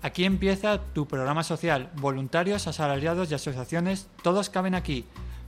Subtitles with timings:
[0.00, 1.90] Aquí empieza tu programa social.
[1.96, 5.04] Voluntarios, asalariados y asociaciones, todos caben aquí.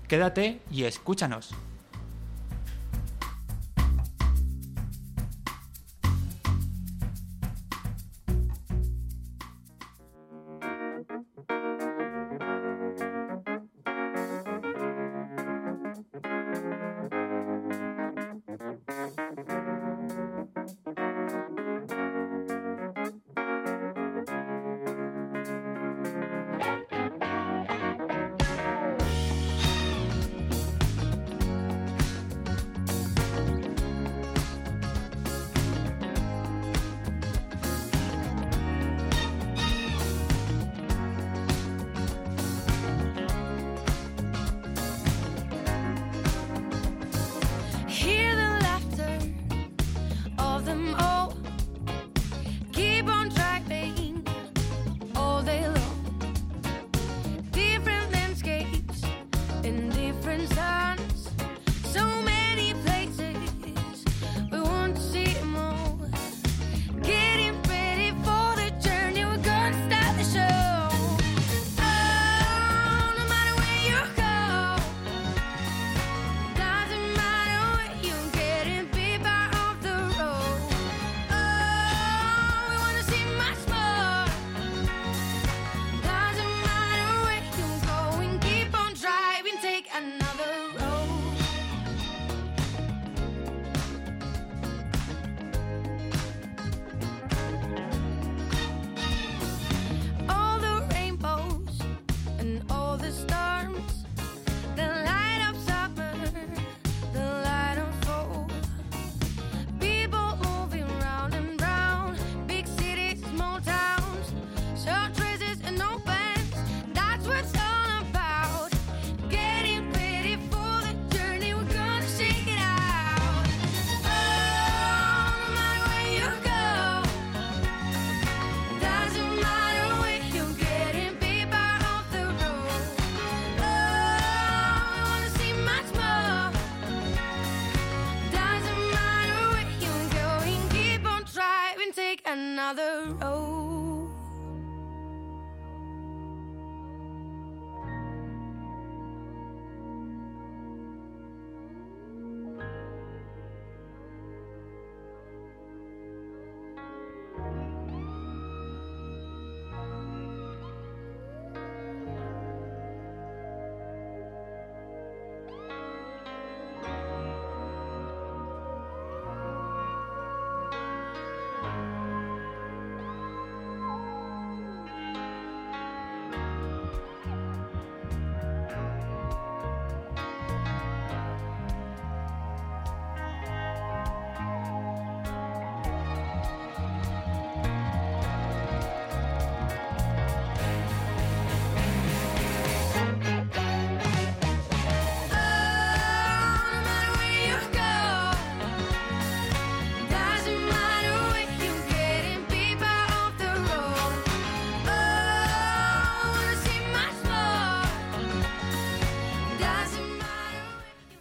[0.09, 1.51] Quédate y escúchanos.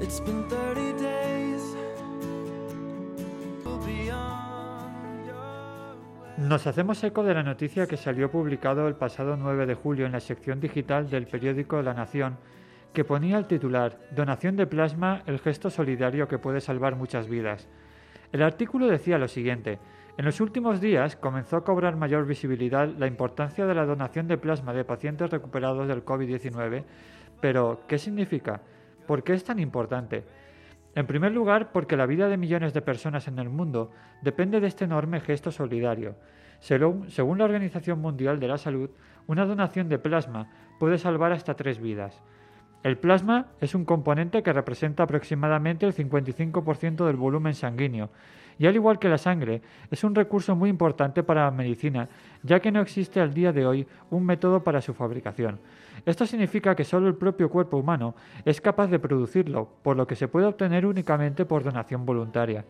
[0.05, 1.75] It's been 30 days.
[6.37, 10.11] Nos hacemos eco de la noticia que salió publicado el pasado 9 de julio en
[10.11, 12.37] la sección digital del periódico La Nación,
[12.93, 17.67] que ponía el titular Donación de plasma, el gesto solidario que puede salvar muchas vidas.
[18.31, 19.79] El artículo decía lo siguiente.
[20.19, 24.37] En los últimos días comenzó a cobrar mayor visibilidad la importancia de la donación de
[24.37, 26.83] plasma de pacientes recuperados del COVID-19.
[27.41, 28.61] Pero, ¿qué significa?
[29.05, 30.23] ¿Por qué es tan importante?
[30.95, 34.67] En primer lugar, porque la vida de millones de personas en el mundo depende de
[34.67, 36.15] este enorme gesto solidario.
[36.59, 38.89] Según, la Organización Mundial de la Salud,
[39.27, 42.21] una donación de plasma puede salvar hasta tres vidas.
[42.81, 48.09] El plasma es un componente que representa aproximadamente el 55% del volumen sanguíneo
[48.57, 52.07] y al igual que la sangre, es un recurso muy importante para la medicina,
[52.41, 55.59] ya que no existe al día de hoy un método para su fabricación.
[56.05, 60.15] Esto significa que solo el propio cuerpo humano es capaz de producirlo, por lo que
[60.15, 62.65] se puede obtener únicamente por donación voluntaria.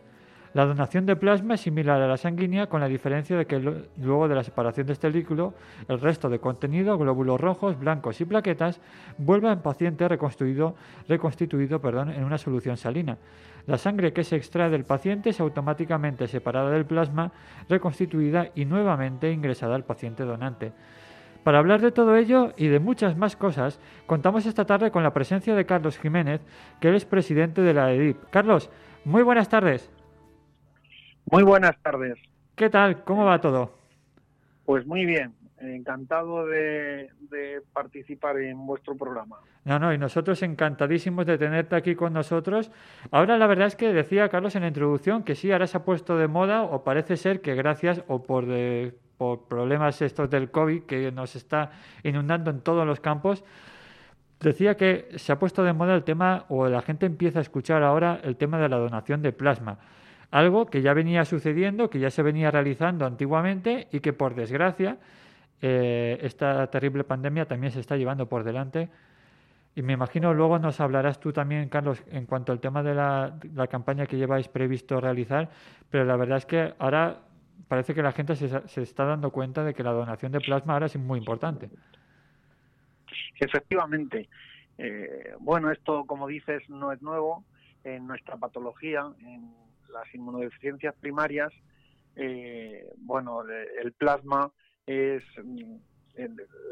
[0.56, 4.30] La donación de plasma es similar a la sanguínea con la diferencia de que luego
[4.30, 5.54] de la separación de este líquido,
[5.90, 8.80] el resto de contenido, glóbulos rojos, blancos y plaquetas,
[9.18, 10.78] vuelve al paciente reconstituido,
[11.10, 13.18] en una solución salina.
[13.68, 17.34] La sangre que se extrae del paciente es automáticamente separada del plasma,
[17.68, 20.72] reconstituida y nuevamente ingresada al paciente donante.
[21.46, 25.14] Para hablar de todo ello y de muchas más cosas, contamos esta tarde con la
[25.14, 26.42] presencia de Carlos Jiménez,
[26.82, 28.18] que él es presidente de la EDIP.
[28.32, 28.72] Carlos,
[29.04, 29.92] muy buenas tardes.
[31.30, 32.18] Muy buenas tardes.
[32.56, 33.04] ¿Qué tal?
[33.04, 33.78] ¿Cómo va todo?
[34.66, 39.38] Pues muy bien, encantado de, de participar en vuestro programa.
[39.66, 42.72] No, no, y nosotros encantadísimos de tenerte aquí con nosotros.
[43.12, 45.86] Ahora la verdad es que decía Carlos en la introducción que sí, ahora se ha
[45.86, 50.52] puesto de moda o parece ser que gracias o por, de- por problemas estos del
[50.52, 51.72] COVID que nos está
[52.04, 53.44] inundando en todos los campos,
[54.40, 57.84] decía que se ha puesto de moda el tema o la gente empieza a escuchar
[57.84, 59.80] ahora el tema de la donación de plasma.
[60.32, 64.98] Algo que ya venía sucediendo, que ya se venía realizando antiguamente y que por desgracia
[65.62, 68.90] eh, esta terrible pandemia también se está llevando por delante.
[69.76, 73.38] Y me imagino luego nos hablarás tú también, Carlos, en cuanto al tema de la,
[73.54, 75.50] la campaña que lleváis previsto realizar,
[75.90, 77.20] pero la verdad es que ahora
[77.68, 80.74] parece que la gente se, se está dando cuenta de que la donación de plasma
[80.74, 81.70] ahora es muy importante.
[83.40, 84.30] Efectivamente,
[84.78, 87.44] eh, bueno, esto, como dices, no es nuevo.
[87.84, 89.54] En nuestra patología, en
[89.94, 91.54] las inmunodeficiencias primarias,
[92.16, 94.52] eh, bueno, el plasma
[94.88, 95.76] es mm,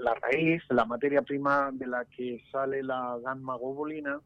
[0.02, 4.22] la raíz, la materia prima de la que sale la gamma globulina,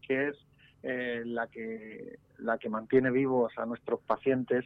[0.00, 0.36] que es
[0.82, 4.64] eh, la que la que mantiene vivos a nuestros pacientes,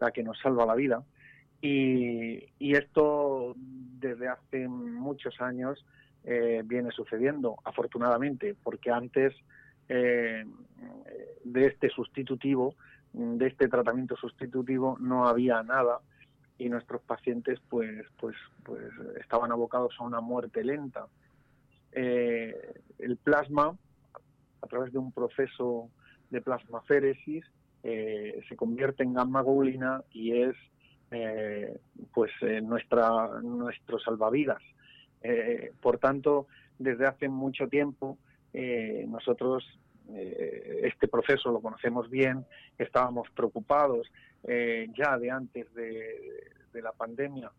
[0.00, 1.02] la que nos salva la vida.
[1.60, 5.84] Y, esto desde hace muchos años
[6.24, 9.34] eh, viene sucediendo, afortunadamente, porque antes
[9.88, 10.44] eh,
[11.44, 12.74] de este sustitutivo,
[13.12, 16.00] de este tratamiento sustitutivo, no había nada
[16.58, 18.82] y nuestros pacientes pues pues pues
[19.20, 21.06] estaban abocados a una muerte lenta.
[21.92, 22.54] Eh,
[22.98, 23.76] el plasma,
[24.60, 25.88] a través de un proceso
[26.30, 27.44] de plasmaféresis,
[27.82, 30.56] eh, se convierte en gamma globulina y es
[31.10, 31.78] eh,
[32.12, 34.62] pues eh, nuestra nuestro salvavidas.
[35.22, 38.18] Eh, por tanto, desde hace mucho tiempo
[39.08, 39.64] nosotros
[40.08, 42.44] este proceso lo conocemos bien,
[42.78, 44.10] estábamos preocupados
[44.42, 47.52] ya de antes de, la pandemia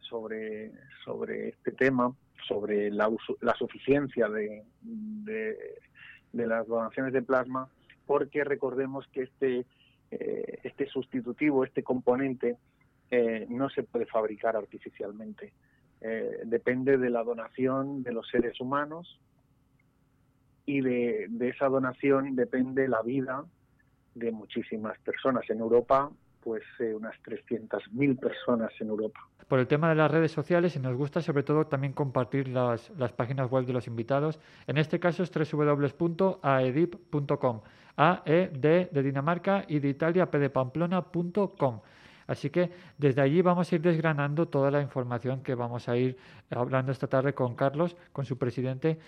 [0.00, 0.72] sobre,
[1.04, 2.12] sobre este tema,
[2.48, 3.08] sobre la,
[3.40, 5.78] la suficiencia de, de,
[6.32, 7.68] de las donaciones de plasma,
[8.06, 9.66] porque recordemos que este,
[10.10, 12.56] eh, este sustitutivo, este componente,
[13.10, 15.52] eh, no se puede fabricar artificialmente.
[16.00, 19.20] Eh, depende de la donación de los seres humanos
[20.66, 23.44] y de, de esa donación depende la vida
[24.14, 25.48] de muchísimas personas.
[25.50, 26.10] En Europa,
[26.46, 29.18] pues eh, unas 300.000 personas en Europa.
[29.48, 32.88] Por el tema de las redes sociales y nos gusta sobre todo también compartir las,
[32.90, 34.38] las páginas web de los invitados.
[34.68, 36.02] En este caso es www.aedip.com.
[37.96, 41.80] A, E, D de Dinamarca y de Italia, P de Pamplona.com.
[42.28, 46.16] Así que desde allí vamos a ir desgranando toda la información que vamos a ir
[46.50, 49.00] hablando esta tarde con Carlos, con su presidente.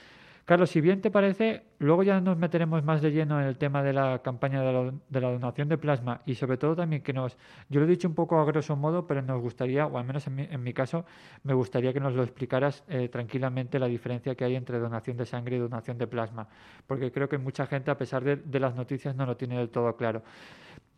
[0.49, 3.83] Carlos, si bien te parece, luego ya nos meteremos más de lleno en el tema
[3.83, 7.13] de la campaña de la, de la donación de plasma y sobre todo también que
[7.13, 7.37] nos,
[7.69, 10.27] yo lo he dicho un poco a grosso modo, pero nos gustaría, o al menos
[10.27, 11.05] en mi, en mi caso,
[11.43, 15.27] me gustaría que nos lo explicaras eh, tranquilamente la diferencia que hay entre donación de
[15.27, 16.49] sangre y donación de plasma,
[16.87, 19.69] porque creo que mucha gente, a pesar de, de las noticias, no lo tiene del
[19.69, 20.23] todo claro.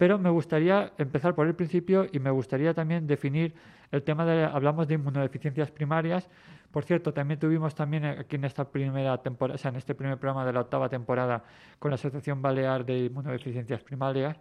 [0.00, 3.52] Pero me gustaría empezar por el principio y me gustaría también definir
[3.92, 6.26] el tema de, hablamos de inmunodeficiencias primarias.
[6.70, 10.16] Por cierto, también tuvimos también aquí en esta primera temporada, o sea, en este primer
[10.16, 11.44] programa de la octava temporada
[11.78, 14.40] con la Asociación Balear de Inmunodeficiencias Primarias,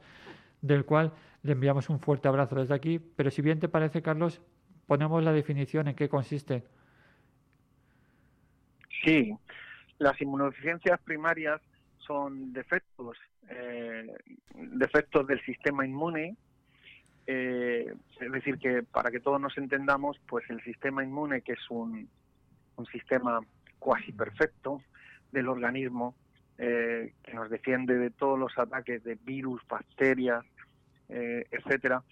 [0.62, 1.12] del cual
[1.44, 2.98] le enviamos un fuerte abrazo desde aquí.
[2.98, 4.40] Pero si bien te parece, Carlos,
[4.88, 6.64] ponemos la definición en qué consiste.
[9.04, 9.36] Sí,
[9.98, 11.60] las inmunodeficiencias primarias
[11.98, 12.89] son defectos,
[13.50, 14.16] eh,
[14.56, 16.36] defectos del sistema inmune.
[17.28, 21.70] eh, es decir, que para que todos nos entendamos, pues el sistema inmune, que es
[21.70, 22.10] un,
[22.76, 23.40] un sistema
[23.78, 24.82] cuasi perfecto
[25.32, 26.16] del organismo,
[26.58, 30.44] eh, que nos defiende de todos los ataques de virus, bacterias,
[31.08, 32.04] eh, etcétera,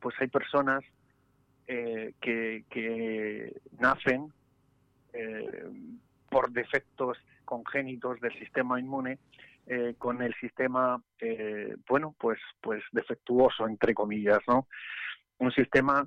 [0.00, 0.84] pues hay personas
[1.66, 4.32] que, que nacen
[6.28, 9.18] por defectos congénitos del sistema inmune
[9.66, 14.68] eh, con el sistema eh, bueno pues pues defectuoso entre comillas no
[15.38, 16.06] un sistema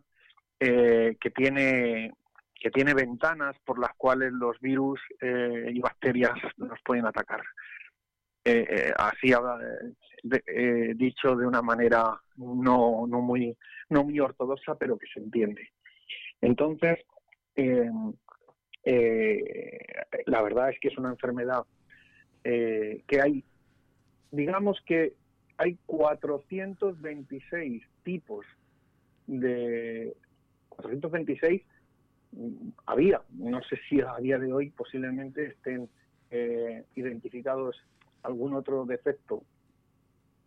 [0.60, 2.12] eh, que tiene
[2.54, 7.44] que tiene ventanas por las cuales los virus y bacterias nos pueden atacar.
[8.98, 9.32] Así
[10.24, 13.56] de- dicho de una manera no no muy
[13.90, 15.70] no muy ortodoxa pero que se entiende.
[16.42, 16.98] Entonces
[20.26, 21.64] la verdad es que es una enfermedad
[22.50, 23.44] eh, que hay,
[24.32, 25.12] digamos que
[25.58, 28.46] hay 426 tipos
[29.26, 30.16] de
[30.70, 31.62] 426
[32.32, 35.90] mm, había, no sé si a día de hoy posiblemente estén
[36.32, 37.76] eh, identificados
[38.24, 39.44] algún otro defecto.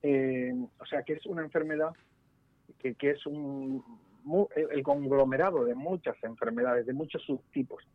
[0.02, 1.92] Eh, o sea que es una enfermedad
[2.78, 3.84] que, es un,
[4.72, 7.86] el conglomerado de muchas enfermedades, de muchos subtipos.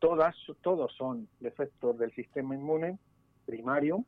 [0.00, 2.98] Todas, todos son defectos del sistema inmune
[3.52, 4.02] primario,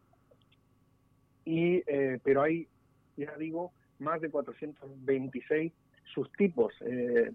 [1.45, 2.67] y, eh, pero hay,
[3.19, 5.71] ya digo, más de 426
[6.15, 7.31] subtipos eh,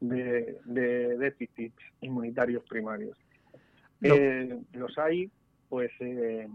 [0.00, 3.16] de, de déficits inmunitarios primarios.
[4.02, 5.30] Eh, los hay,
[5.70, 6.46] pues, eh,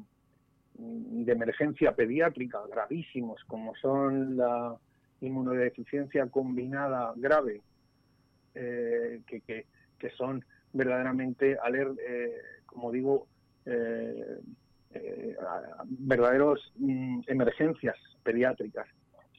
[0.76, 4.78] de emergencia pediátrica gravísimos, como son la
[5.22, 7.62] inmunodeficiencia combinada grave,
[8.54, 9.66] eh, que, que,
[9.98, 11.58] que son verdaderamente,
[12.68, 13.28] como digo,
[14.92, 15.36] eh,
[15.88, 18.88] verdaderos mm, emergencias pediátricas.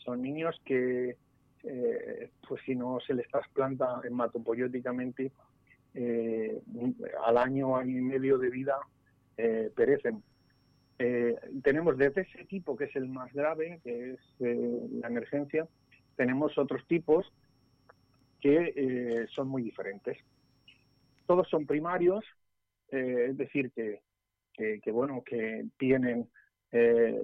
[0.05, 1.17] Son niños que,
[1.65, 5.33] eh, pues si no se les trasplanta hematopoyéticamente,
[5.95, 6.63] eh,
[7.27, 8.77] al año, año y medio de vida,
[9.75, 10.23] perecen.
[11.63, 15.67] Tenemos desde ese tipo, que es el más grave, que es la emergencia,
[16.15, 17.33] tenemos otros tipos
[18.39, 20.19] que son muy diferentes.
[21.27, 22.23] Todos son primarios,
[22.91, 24.03] es decir, que,
[24.83, 26.29] que, bueno, que tienen,
[26.73, 27.21] eh,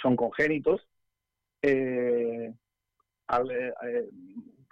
[0.00, 0.86] son congénitos,
[1.62, 2.52] eh,
[3.30, 4.08] eh,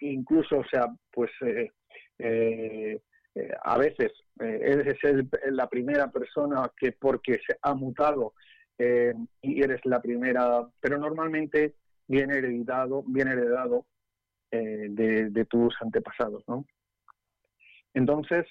[0.00, 1.30] incluso, o sea, pues
[3.64, 8.34] a veces eres el- la primera persona que porque se ha mutado
[8.78, 11.74] y eres la primera, pero normalmente
[12.06, 13.86] viene heredado, viene heredado
[14.50, 16.64] de, de tus antepasados, ¿no?
[17.94, 18.46] Entonces,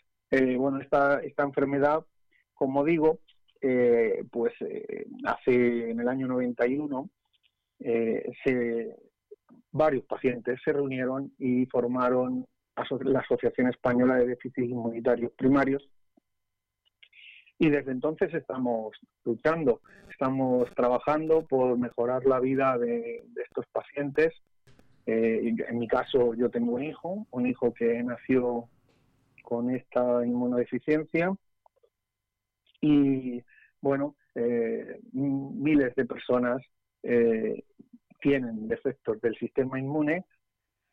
[0.57, 2.05] bueno, esta, esta enfermedad,
[2.53, 3.19] como digo,
[3.61, 7.09] eh, pues eh, hace en el año 91
[7.79, 8.95] eh,
[9.71, 12.45] varios pacientes se reunieron y formaron
[13.01, 15.87] la Asociación Española de Déficits Inmunitarios Primarios
[17.57, 19.81] y desde entonces estamos luchando,
[20.11, 24.33] estamos trabajando por mejorar la vida de, de estos pacientes.
[25.05, 28.67] En mi caso yo tengo un hijo, un hijo que nació
[29.43, 31.33] con esta inmunodeficiencia
[32.85, 33.43] y
[33.81, 36.61] bueno, eh, miles de personas
[37.01, 37.63] eh,
[38.21, 40.25] tienen defectos del sistema inmune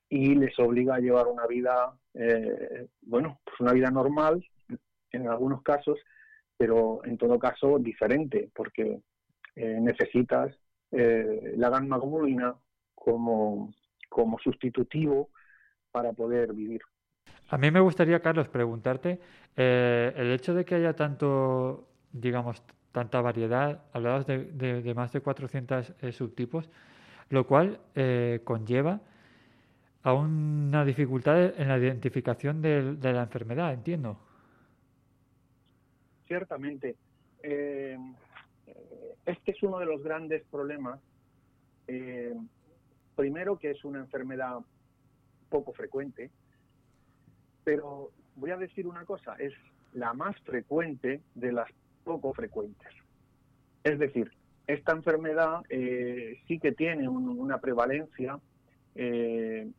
[0.08, 4.42] y les obliga a llevar una vida, eh, bueno, pues una vida normal
[5.10, 5.98] en algunos casos,
[6.56, 9.00] pero en todo caso diferente, porque
[9.54, 10.56] necesitas
[10.90, 12.54] la gamma globulina
[12.94, 13.70] como,
[14.08, 15.28] como sustitutivo
[15.90, 16.80] para poder vivir.
[17.52, 19.20] A mí me gustaría, Carlos, preguntarte,
[19.58, 22.62] eh, el hecho de que haya tanto, digamos,
[22.92, 26.70] tanta variedad, hablabas de, más de 400 eh, subtipos,
[27.28, 29.02] lo cual eh, conlleva
[30.02, 34.18] a una dificultad en la identificación de, la enfermedad, entiendo.
[36.26, 36.96] Ciertamente.
[37.42, 38.00] Este
[39.50, 41.00] es uno de los grandes problemas.
[43.14, 44.60] Primero que es una enfermedad
[45.50, 46.30] poco frecuente,
[47.64, 49.52] pero voy a decir una cosa, es
[49.92, 51.68] la más frecuente de las
[52.04, 52.92] poco frecuentes.
[53.84, 54.32] Es decir,
[54.66, 58.38] esta enfermedad eh, sí que tiene un- una prevalencia
[58.94, 59.70] eh,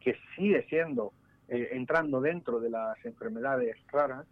[0.00, 1.12] que sigue siendo,
[1.48, 4.26] eh, entrando dentro de las enfermedades raras,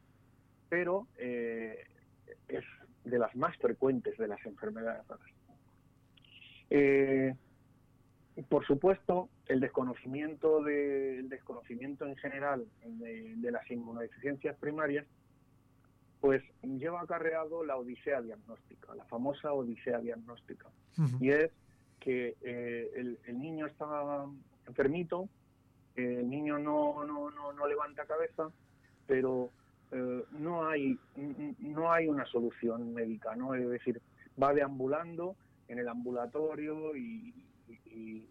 [0.69, 2.65] pero es
[3.05, 5.31] de las más frecuentes de las enfermedades raras.
[8.49, 15.07] Por supuesto, el desconocimiento, de, el desconocimiento en general de, de las inmunodeficiencias primarias,
[16.21, 20.69] pues lleva acarreado la odisea diagnóstica, la famosa odisea diagnóstica.
[21.21, 21.51] Y es
[22.01, 24.25] que eh, el, el niño está
[24.67, 25.29] enfermito,
[25.97, 28.51] eh, el niño no, no, no, no levanta cabeza,
[29.07, 29.51] pero
[29.93, 30.99] eh, no hay
[31.59, 33.55] no hay una solución médica, ¿no?
[33.55, 34.01] Es decir,
[34.43, 35.37] va deambulando
[35.69, 37.35] en el ambulatorio y,
[37.69, 38.29] y-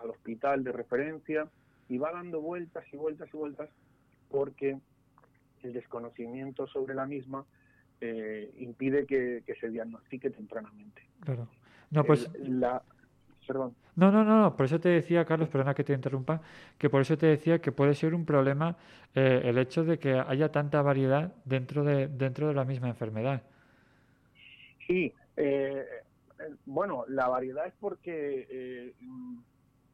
[0.00, 1.48] al hospital de referencia
[1.88, 3.70] y va dando vueltas y vueltas y vueltas
[4.28, 4.78] porque
[5.62, 7.46] el desconocimiento sobre la misma
[8.00, 11.02] eh, impide que, que se diagnostique tempranamente.
[11.20, 11.48] Claro.
[11.90, 12.82] No, pues, El- la,
[13.46, 13.76] perdón.
[13.96, 16.42] no, no, no, no, por eso te decía, Carlos, perdona que te interrumpa,
[16.76, 18.76] que por eso te decía que puede ser un problema
[19.14, 23.42] eh, el hecho de que haya tanta variedad dentro de, dentro de la misma enfermedad.
[24.86, 25.84] Sí, eh,
[26.66, 28.94] bueno, la variedad es porque eh,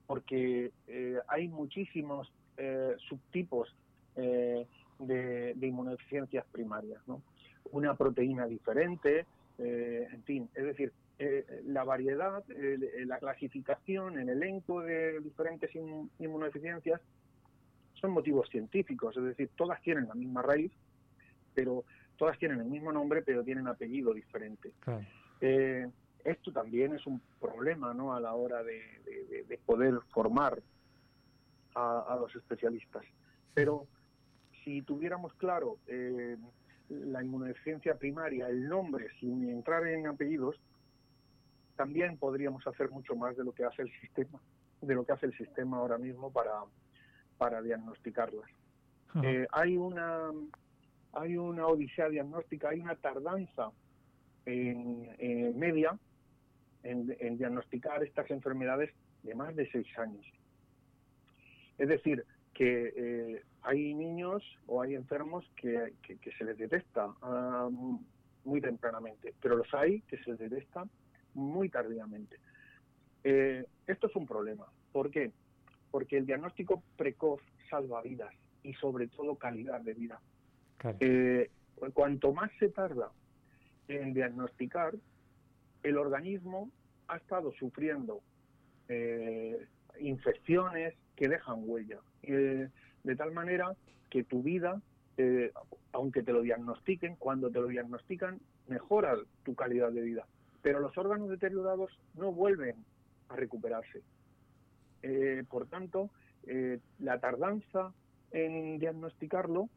[0.07, 3.75] porque eh, hay muchísimos eh, subtipos
[4.17, 4.67] eh,
[4.99, 7.23] de, de inmunodeficiencias primarias, ¿no?
[7.73, 9.27] Una proteína diferente,
[9.59, 10.93] eh, en fin, es decir,
[11.67, 12.43] la variedad,
[13.05, 16.99] la clasificación, el elenco de diferentes inmu- inmunodeficiencias
[18.01, 20.73] son motivos científicos, es decir, todas tienen la misma raíz,
[21.55, 21.85] pero
[22.17, 24.73] todas tienen el mismo nombre, pero tienen apellido diferente.
[24.81, 25.05] Claro.
[25.43, 25.87] Eh,
[26.25, 28.15] esto también es un problema ¿no?
[28.15, 30.61] a la hora de, de- de- de poder formar
[31.75, 33.05] a, a los especialistas.
[33.55, 33.87] Pero
[34.65, 36.37] si tuviéramos claro eh,
[36.89, 40.57] la inmunodeficiencia primaria, el nombre, sin entrar en apellidos,
[41.77, 44.41] también podríamos hacer mucho más de lo que hace el sistema,
[44.83, 46.53] de lo que hace el sistema ahora mismo para,
[47.39, 48.49] para diagnosticarlas.
[49.23, 50.31] Eh, hay una
[51.13, 53.73] hay una odisea diagnóstica, hay una tardanza
[54.47, 55.99] en, en media
[56.83, 58.91] en, en diagnosticar estas enfermedades
[59.23, 60.25] de más de seis años.
[61.79, 67.09] Es decir, que eh, hay niños o hay enfermos que, que- que se les detecta
[67.23, 67.69] ah,
[68.45, 70.87] muy tempranamente, pero los hay que se les detecta
[71.35, 72.37] muy tardíamente.
[73.25, 74.67] Eh, esto es un problema.
[74.93, 75.33] ¿Por qué?
[75.91, 80.21] Porque el diagnóstico precoz salva vidas y sobre todo calidad de vida.
[80.79, 80.99] Claro.
[81.01, 81.51] Eh,
[81.95, 83.11] cuanto más se tarda
[83.89, 84.95] en diagnosticar,
[85.83, 86.71] el organismo
[87.09, 88.21] ha estado sufriendo
[88.89, 89.67] eh,
[90.01, 91.99] infecciones que dejan huella.
[92.23, 92.69] Eh,
[93.03, 93.75] de tal manera
[94.09, 94.81] que tu vida,
[95.17, 95.53] eh,
[95.93, 100.27] aunque te lo diagnostiquen, cuando te lo diagnostican, mejora tu calidad de vida.
[100.63, 102.77] Pero los órganos deteriorados no vuelven
[103.29, 104.03] a recuperarse.
[105.49, 106.11] Por tanto,
[106.99, 107.95] la tardanza
[108.33, 109.71] en diagnosticarlo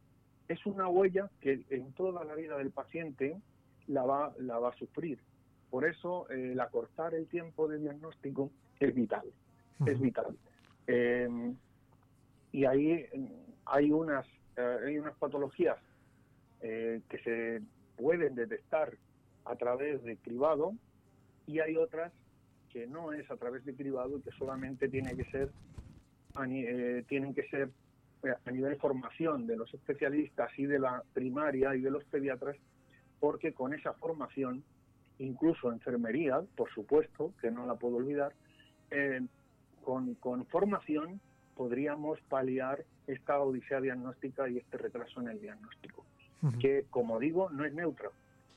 [0.50, 3.38] es una huella que en toda la vida del paciente
[3.88, 4.34] la va
[4.70, 5.20] a sufrir.
[5.74, 9.24] Por eso, eh, el acortar el tiempo de diagnóstico es vital,
[9.88, 10.38] es vital.
[10.86, 11.28] Eh,
[12.52, 13.10] y ahí eh,
[13.66, 14.24] hay unas,
[14.56, 15.80] eh, hay unas patologías
[16.62, 17.64] eh, que se
[17.98, 18.94] pueden detectar
[19.46, 20.76] a través de cribado
[21.48, 22.14] y hay otras
[22.70, 25.50] que no es a través de cribado y que solamente tiene que ser
[27.08, 27.72] tienen que ser
[28.46, 32.58] a nivel formación de los especialistas y de la primaria y de los pediatras,
[33.20, 34.64] porque con esa formación,
[35.20, 38.34] incluso enfermería, por supuesto, que no la puedo olvidar,
[38.92, 39.22] eh,
[39.84, 41.20] con, con formación
[41.56, 46.06] podríamos paliar esta odisea diagnóstica y este retraso en el diagnóstico,
[46.60, 48.10] que como digo, no es neutra.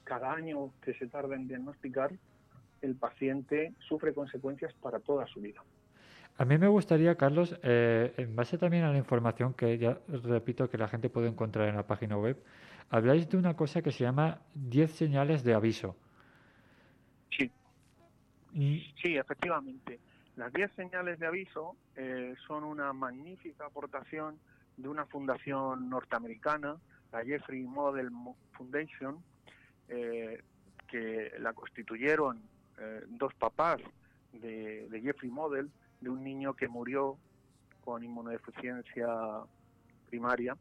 [0.04, 2.12] Cada año que se tarda en diagnosticar,
[2.82, 5.62] el paciente sufre consecuencias para toda su vida.
[6.38, 10.68] A mí me gustaría, Carlos, eh, en base también a la información que ya repito
[10.68, 12.36] que la gente puede encontrar en la página web,
[12.90, 15.96] habláis de una cosa que se llama 10 señales de aviso.
[18.56, 20.00] Sí, Y, Sí, efectivamente.
[20.36, 24.38] Las 10 señales de aviso eh, son una magnífica aportación
[24.76, 26.76] de una fundación norteamericana,
[27.12, 29.22] la Jeffrey Model Mo- Foundation,
[29.88, 30.42] eh,
[30.88, 32.40] que la constituyeron
[32.78, 33.78] eh, dos papás
[34.32, 37.16] de, de Jeffrey Model, de un niño que murió
[37.82, 39.08] con inmunodeficiencia
[40.10, 40.56] primaria,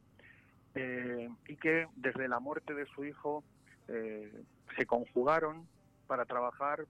[0.75, 3.43] eh, y que desde la muerte de su hijo
[3.87, 5.67] se conjugaron
[6.07, 6.85] para trabajar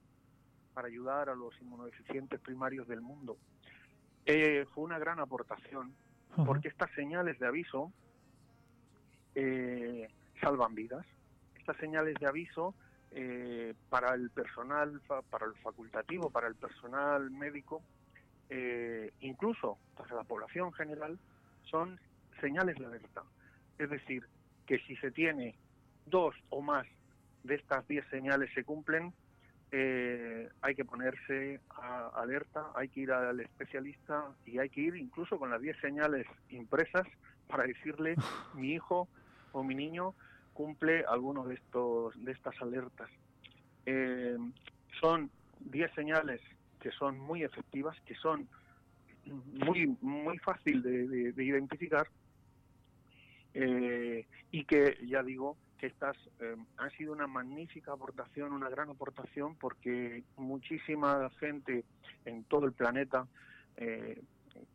[0.76, 3.38] para ayudar a los inmunodeficientes primarios del mundo.
[4.26, 5.96] Eh, fue una gran aportación
[6.46, 7.94] porque estas señales de aviso
[9.36, 10.10] eh,
[10.42, 11.06] salvan vidas.
[11.58, 12.76] Estas señales de aviso
[13.12, 17.82] eh, para el personal, para el facultativo, para el personal médico,
[18.50, 21.18] eh, incluso para la población general,
[21.64, 21.98] son
[22.42, 23.24] señales de alerta.
[23.80, 24.28] Es decir,
[24.66, 25.56] que si se tiene
[26.06, 26.86] dos o más
[27.44, 29.14] de estas 10 señales se cumplen,
[29.78, 34.96] eh, hay que ponerse a alerta, hay que ir al especialista y hay que ir
[34.96, 37.06] incluso con las 10 señales impresas
[37.50, 38.16] para decirle
[38.54, 39.10] mi hijo
[39.52, 40.16] o mi niño
[40.54, 43.10] cumple alguno de estos de estas alertas.
[43.86, 44.38] Eh,
[45.02, 46.40] son 10 señales
[46.80, 48.48] que son muy efectivas, que son
[49.26, 52.08] muy muy fácil de, de- de identificar
[53.54, 58.90] eh, y que ya digo que estas eh, han sido una magnífica aportación, una gran
[58.90, 61.84] aportación porque muchísima gente
[62.26, 63.28] en todo el planeta
[63.78, 64.22] eh,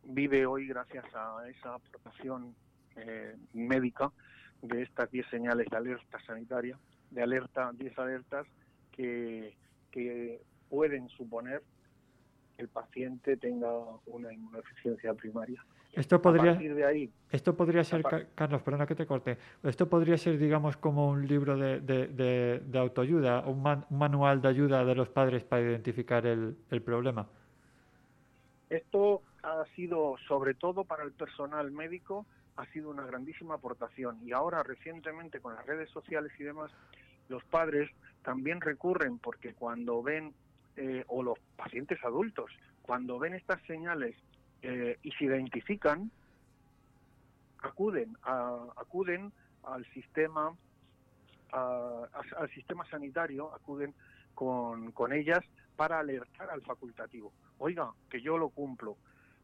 [0.04, 2.54] vive hoy gracias a esa aportación
[2.96, 4.12] eh, médica
[4.62, 6.78] de estas 10 señales de alerta sanitaria,
[7.10, 8.46] de alerta, 10 alertas
[8.92, 9.56] que,
[9.90, 11.62] que pueden suponer
[12.56, 13.70] que el paciente tenga
[14.06, 15.64] una inmunodeficiencia primaria.
[15.92, 18.03] Esto podría, de ahí, esto podría ser,
[18.35, 22.61] Carlos, perdona que te corte, esto podría ser, digamos, como un libro de, de, de-
[22.64, 26.83] de autoayuda, un, man- un manual de ayuda de los padres para identificar el, el
[26.83, 27.26] problema.
[28.68, 32.24] Esto ha sido, sobre todo para el personal médico,
[32.57, 34.18] ha sido una grandísima aportación.
[34.22, 36.70] Y ahora, recientemente, con las redes sociales y demás,
[37.29, 37.90] los padres
[38.22, 40.33] también recurren porque cuando ven,
[40.76, 42.50] eh, o los pacientes adultos,
[42.83, 44.14] cuando ven estas señales
[44.62, 46.11] eh, y se identifican,
[47.62, 50.57] acuden, acuden al sistema
[51.53, 53.94] a- al sistema sanitario, acuden
[54.35, 55.40] con, con ellas
[55.77, 57.33] para alertar al facultativo.
[57.59, 58.99] Oiga, que yo lo cumplo.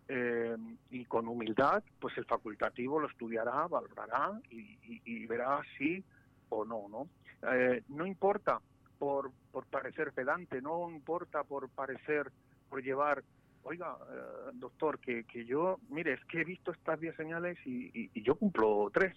[0.09, 0.57] Eh,
[0.91, 6.05] y con humildad, pues el facultativo lo estudiará, valorará y, y- y verá si
[6.49, 7.09] o no, ¿no?
[7.53, 8.61] Eh, no importa
[8.99, 12.31] por, por parecer pedante, no importa por parecer,
[12.69, 13.25] por llevar,
[13.67, 17.91] oiga, eh, doctor, que, que yo, mire, es que he visto estas 10 señales y,
[17.93, 19.15] y- yo cumplo tres,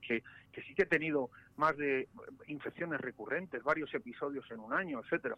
[0.00, 2.08] que, que sí que he tenido más de
[2.48, 5.36] infecciones recurrentes, varios episodios en un año, etcétera.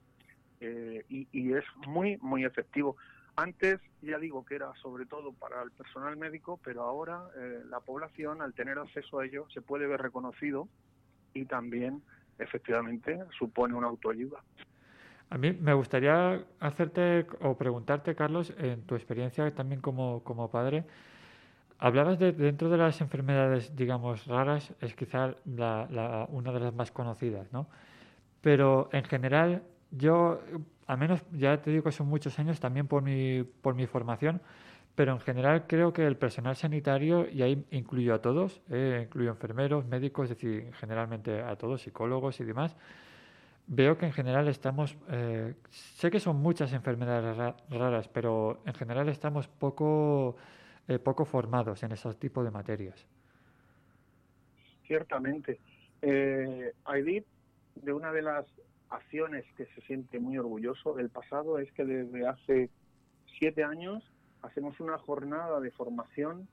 [0.60, 2.96] Eh, y, y es muy, muy efectivo.
[3.36, 7.80] Antes, ya digo que era sobre todo para el personal médico, pero ahora eh, la
[7.80, 10.68] población, al tener acceso a ello, se puede ver reconocido
[11.34, 12.02] y también,
[12.38, 14.42] efectivamente, supone una autoayuda.
[15.30, 20.84] A mí me gustaría hacerte o preguntarte, Carlos, en tu experiencia también como, como padre,
[21.78, 26.74] hablabas de dentro de las enfermedades, digamos, raras, es quizá la, la- una de las
[26.74, 27.68] más conocidas, ¿no?
[28.42, 30.40] Pero en general, yo,
[30.86, 34.42] al menos ya te digo que son muchos años también por mi, por mi formación,
[34.96, 39.30] pero en general creo que el personal sanitario, y ahí incluyo a todos, eh, incluyo
[39.30, 42.76] enfermeros, médicos, es decir, generalmente a todos, psicólogos y demás,
[43.66, 48.74] veo que en general estamos, eh, sé que son muchas enfermedades ra- raras, pero en
[48.74, 50.36] general estamos poco,
[50.88, 53.06] eh, poco formados en ese tipo de materias.
[54.86, 55.58] Ciertamente.
[56.02, 56.72] Eh,
[57.76, 58.46] de una de las
[58.90, 62.70] acciones que se siente muy orgulloso del pasado es que desde hace
[63.38, 64.04] siete años
[64.42, 66.46] hacemos una jornada de formación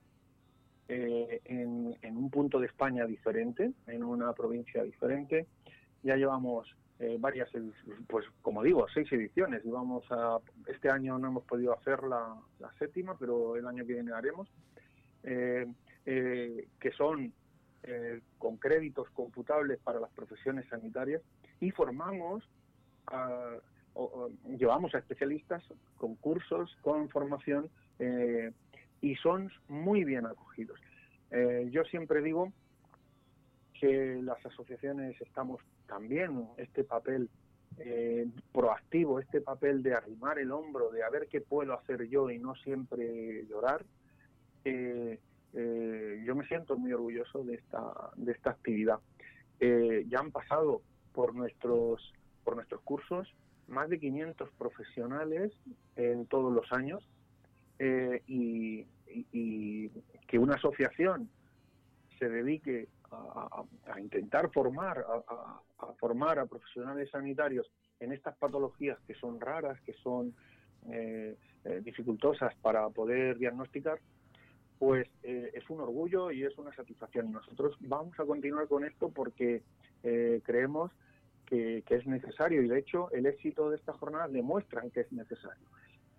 [0.87, 5.45] eh, en, en un punto de España diferente, en una provincia diferente.
[6.03, 7.49] Ya llevamos eh, varias,
[8.07, 9.63] pues como digo, seis ediciones.
[9.65, 10.37] Vamos a,
[10.67, 12.37] este año no hemos podido hacer la,
[12.77, 14.47] séptima, pero el año que viene haremos.
[15.23, 15.65] Eh,
[16.05, 17.33] eh, que son
[18.37, 21.23] con créditos computables para las profesiones sanitarias
[21.59, 22.47] y formamos,
[24.55, 25.63] llevamos a especialistas
[25.97, 27.71] con cursos, con formación
[29.01, 30.79] y son muy bien acogidos.
[31.71, 32.53] Yo siempre digo
[33.79, 35.59] que las asociaciones estamos
[35.91, 37.29] también este papel
[37.77, 42.29] eh, proactivo, este papel de arrimar el hombro, de a ver qué puedo hacer yo
[42.29, 43.83] y no siempre llorar.
[44.63, 45.19] Eh,
[45.53, 48.99] eh, yo me siento muy orgulloso de esta, de esta actividad.
[49.59, 52.13] Ya han pasado por nuestros,
[52.45, 53.27] por nuestros cursos
[53.67, 55.51] más de 500 profesionales
[55.97, 57.05] en todos los años
[58.27, 59.89] y- y
[60.27, 61.29] que una asociación
[62.17, 67.69] se dedique a, intentar formar a, a- formar a profesionales sanitarios
[67.99, 70.33] en estas patologías que son raras, que son
[70.89, 73.99] eh, eh, dificultosas para poder diagnosticar,
[74.79, 77.31] pues eh, es un orgullo y es una satisfacción.
[77.31, 79.61] Nosotros vamos a continuar con esto porque
[80.03, 80.91] eh, creemos
[81.45, 85.11] que, que es necesario y de hecho el éxito de estas jornadas demuestran que es
[85.11, 85.67] necesario.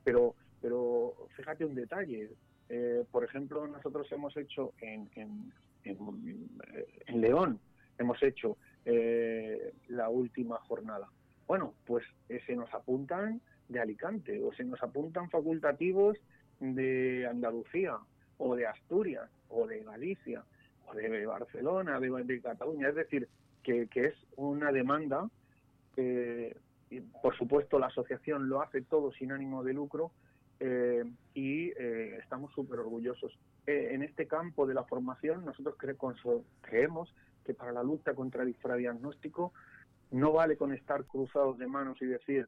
[0.04, 2.30] Pero, pero fíjate un detalle.
[2.68, 5.10] Eh, por ejemplo, nosotros hemos hecho en,
[5.84, 7.60] en- León,
[7.98, 11.08] hemos hecho eh, la última jornada.
[11.46, 16.16] Bueno, pues eh, se nos apuntan de Alicante o se nos apuntan facultativos
[16.60, 17.96] de Andalucía
[18.38, 20.44] o de Asturias o de Galicia
[20.86, 22.88] o de Barcelona, de, Cataluña.
[22.88, 23.28] Es decir,
[23.62, 25.28] que, que es una demanda.
[25.96, 26.56] eh,
[26.90, 30.10] y por supuesto, la asociación lo hace todo sin ánimo de lucro
[30.64, 33.36] eh, y eh, estamos súper orgullosos.
[33.66, 37.12] Eh, en este campo de la formación, nosotros cre- creemos
[37.44, 39.52] que para la lucha contra el infradiagnóstico
[40.12, 42.46] no vale con estar cruzados de manos y decir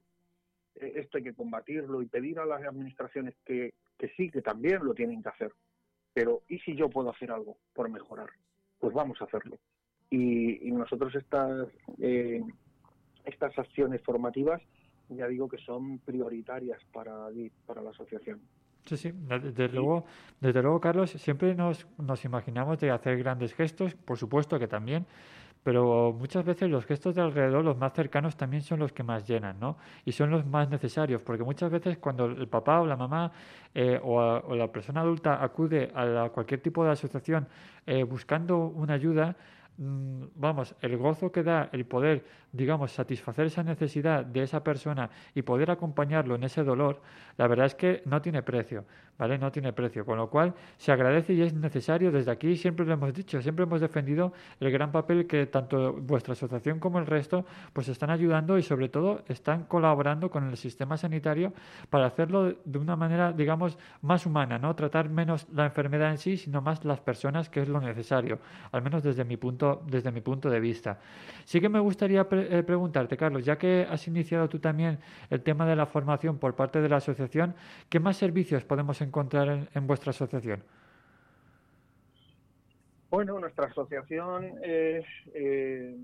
[0.76, 4.84] eh, esto hay que combatirlo y pedir a las administraciones que, que sí, que también
[4.84, 5.52] lo tienen que hacer.
[6.12, 8.30] Pero ¿y si yo puedo hacer algo por mejorar?
[8.78, 9.58] Pues vamos a hacerlo.
[10.10, 12.40] Y, y nosotros estas, eh,
[13.24, 14.62] estas acciones formativas,
[15.08, 17.28] ya digo que son prioritarias para,
[17.66, 18.40] para la asociación.
[18.86, 20.04] Sí, sí, de- desde luego,
[20.40, 25.06] desde luego, Carlos, siempre nos, nos imaginamos de hacer grandes gestos, por supuesto que también,
[25.62, 29.26] pero muchas veces los gestos de alrededor, los más cercanos, también son los que más
[29.26, 29.78] llenan, ¿no?
[30.04, 33.32] Y son los más necesarios, porque muchas veces cuando el papá o la mamá
[33.74, 37.48] eh, o, a- o la persona adulta acude a la- cualquier tipo de asociación
[37.86, 39.34] eh, buscando una ayuda,
[39.76, 45.42] vamos, el gozo que da el poder, digamos, satisfacer esa necesidad de esa persona y
[45.42, 47.00] poder acompañarlo en ese dolor,
[47.36, 48.84] la verdad es que no tiene precio,
[49.18, 49.38] ¿vale?
[49.38, 52.92] No tiene precio, con lo cual se agradece y es necesario desde aquí, siempre lo
[52.92, 57.44] hemos dicho, siempre hemos defendido el gran papel que tanto vuestra asociación como el resto
[57.72, 61.52] pues están ayudando y sobre todo están colaborando con el sistema sanitario
[61.90, 64.74] para hacerlo de una manera, digamos, más humana, ¿no?
[64.76, 68.38] Tratar menos la enfermedad en sí, sino más las personas, que es lo necesario,
[68.70, 70.98] al menos desde mi punto, desde mi punto de vista.
[71.44, 74.98] Sí que me gustaría eh, preguntarte, Carlos, ya que has iniciado tú también
[75.30, 77.54] el tema de la formación por parte de la asociación,
[77.88, 80.62] ¿qué más servicios podemos encontrar en, vuestra asociación?
[83.10, 85.96] Bueno, nuestra asociación es, eh,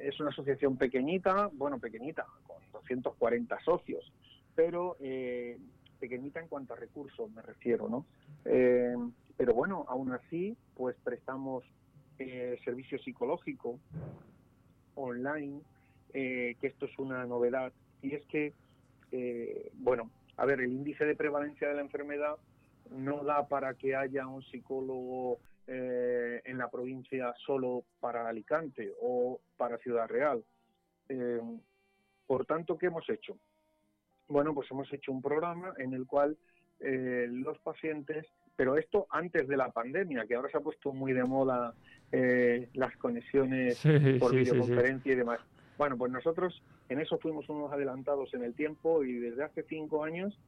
[0.00, 4.12] es una asociación pequeñita, bueno, pequeñita, con 240 socios,
[4.54, 5.58] pero eh,
[5.98, 8.04] pequeñita en cuanto a recursos me refiero, ¿no?
[9.40, 11.64] Pero bueno, aún así, pues prestamos
[12.20, 13.80] eh, servicio psicológico
[14.94, 15.62] online,
[16.12, 18.52] eh, que esto es una novedad, y es que,
[19.10, 22.36] eh, bueno, a ver, el índice de prevalencia de la enfermedad
[22.90, 29.40] no da para que haya un psicólogo eh, en la provincia solo para Alicante o
[29.56, 30.44] para Ciudad Real.
[32.26, 33.36] Por tanto, ¿qué hemos hecho?
[34.28, 36.36] Bueno, pues hemos hecho un programa en el cual
[36.78, 41.24] los pacientes, pero esto antes de la pandemia, que ahora se ha puesto muy de
[41.24, 41.74] moda
[42.12, 44.50] eh, las conexiones Sí, por sí, sí, sí.
[44.50, 45.40] videoconferencia y demás.
[45.78, 50.04] Bueno, pues nosotros en eso fuimos unos adelantados en el tiempo y desde hace cinco
[50.04, 50.38] años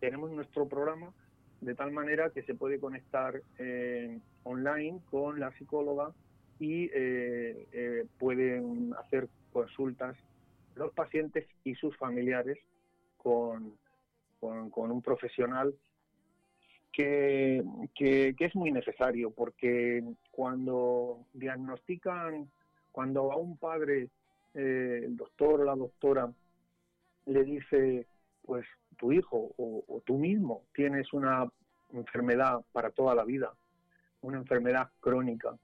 [0.00, 1.12] tenemos nuestro programa
[1.60, 6.12] de tal manera que se puede conectar eh, online con la psicóloga
[6.58, 10.16] y eh, eh, pueden hacer consultas
[10.74, 12.58] los pacientes y sus familiares
[13.18, 13.74] con,
[14.40, 15.74] con, con un profesional
[16.92, 17.62] que,
[17.94, 22.50] que, que es muy necesario porque cuando diagnostican,
[22.92, 24.08] cuando a un padre
[24.54, 26.30] eh, el doctor o la doctora
[27.26, 28.06] le dice,
[28.44, 31.48] pues tu hijo o, o tú mismo tienes una
[31.92, 33.52] enfermedad para toda la vida,
[34.22, 35.56] una enfermedad crónica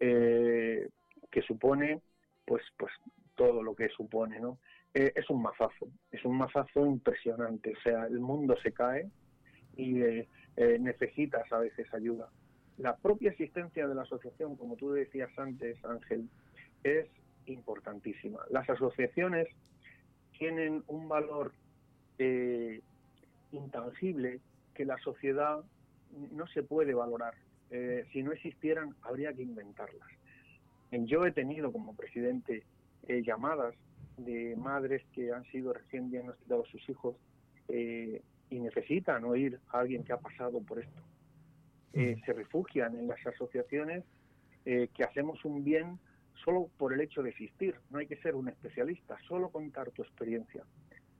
[0.00, 0.88] eh,
[1.30, 2.00] que supone,
[2.44, 2.92] pues, pues
[3.34, 4.58] todo lo que supone, ¿no?
[4.92, 9.10] Eh, es un mazazo, es un mazazo impresionante, o sea, el mundo se cae
[9.76, 12.28] y eh, eh, necesitas a veces ayuda.
[12.78, 16.28] La propia existencia de la asociación, como tú decías antes, Ángel,
[16.82, 17.06] es
[17.46, 18.40] importantísima.
[18.50, 19.48] Las asociaciones
[20.38, 21.52] tienen un valor
[22.18, 22.80] eh,
[23.52, 24.40] intangible
[24.74, 25.62] que la sociedad
[26.32, 27.34] no se puede valorar.
[27.70, 30.08] Eh, si no existieran, habría que inventarlas.
[30.92, 32.62] Yo he tenido como presidente
[33.08, 33.74] llamadas
[34.16, 37.16] de madres que han sido recién diagnosticados sus hijos
[38.54, 41.02] y necesitan oír a alguien que ha pasado por esto.
[41.92, 44.04] Eh, se refugian en las asociaciones
[44.64, 45.98] eh, que hacemos un bien
[46.44, 47.74] solo por el hecho de existir.
[47.90, 50.62] No hay que ser un especialista, solo contar tu experiencia,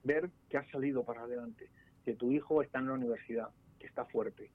[0.05, 1.69] ver que has salido para adelante,
[2.05, 3.49] que tu hijo está en la universidad,
[3.81, 4.53] que está fuerte,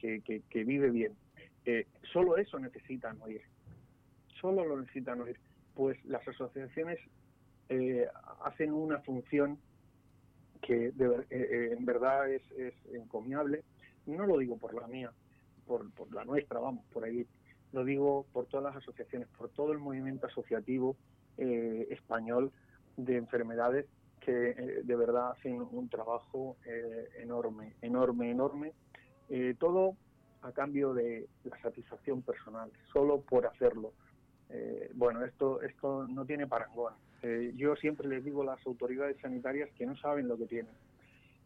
[0.00, 1.12] que, que, que vive bien.
[1.66, 3.42] Eh, solo eso necesitan oír,
[4.40, 5.38] solo lo necesitan oír.
[5.74, 6.98] Pues las asociaciones
[8.44, 9.58] hacen una función
[10.62, 13.62] que de, eh, eh, en verdad es, es encomiable.
[14.06, 15.12] No lo digo por la mía,
[15.66, 17.26] por, por la nuestra, vamos, por ahí.
[17.72, 20.96] Lo digo por todas las asociaciones, por todo el movimiento asociativo
[21.38, 22.52] eh, español
[22.98, 23.86] de enfermedades
[24.20, 28.72] que eh, de verdad hacen un trabajo eh, enorme, enorme, enorme.
[29.58, 29.96] Todo
[30.42, 33.94] a cambio de la satisfacción personal, solo por hacerlo.
[34.92, 36.92] Bueno, esto, esto no tiene parangón.
[37.22, 40.72] Eh, yo siempre les digo a las autoridades sanitarias que no saben lo que tienen.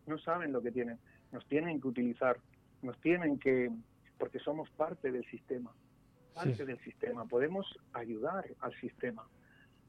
[0.06, 0.98] No saben lo que tienen.
[1.32, 2.38] Nos tienen que utilizar.
[2.82, 3.70] Nos tienen que...
[4.18, 5.72] porque somos parte del sistema.
[6.34, 6.64] Parte Sí.
[6.64, 7.24] del sistema.
[7.26, 9.26] Podemos ayudar al sistema.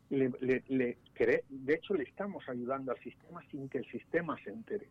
[0.10, 0.98] Le- le- le
[1.50, 4.88] de hecho, le estamos ayudando al sistema sin que el sistema se entere.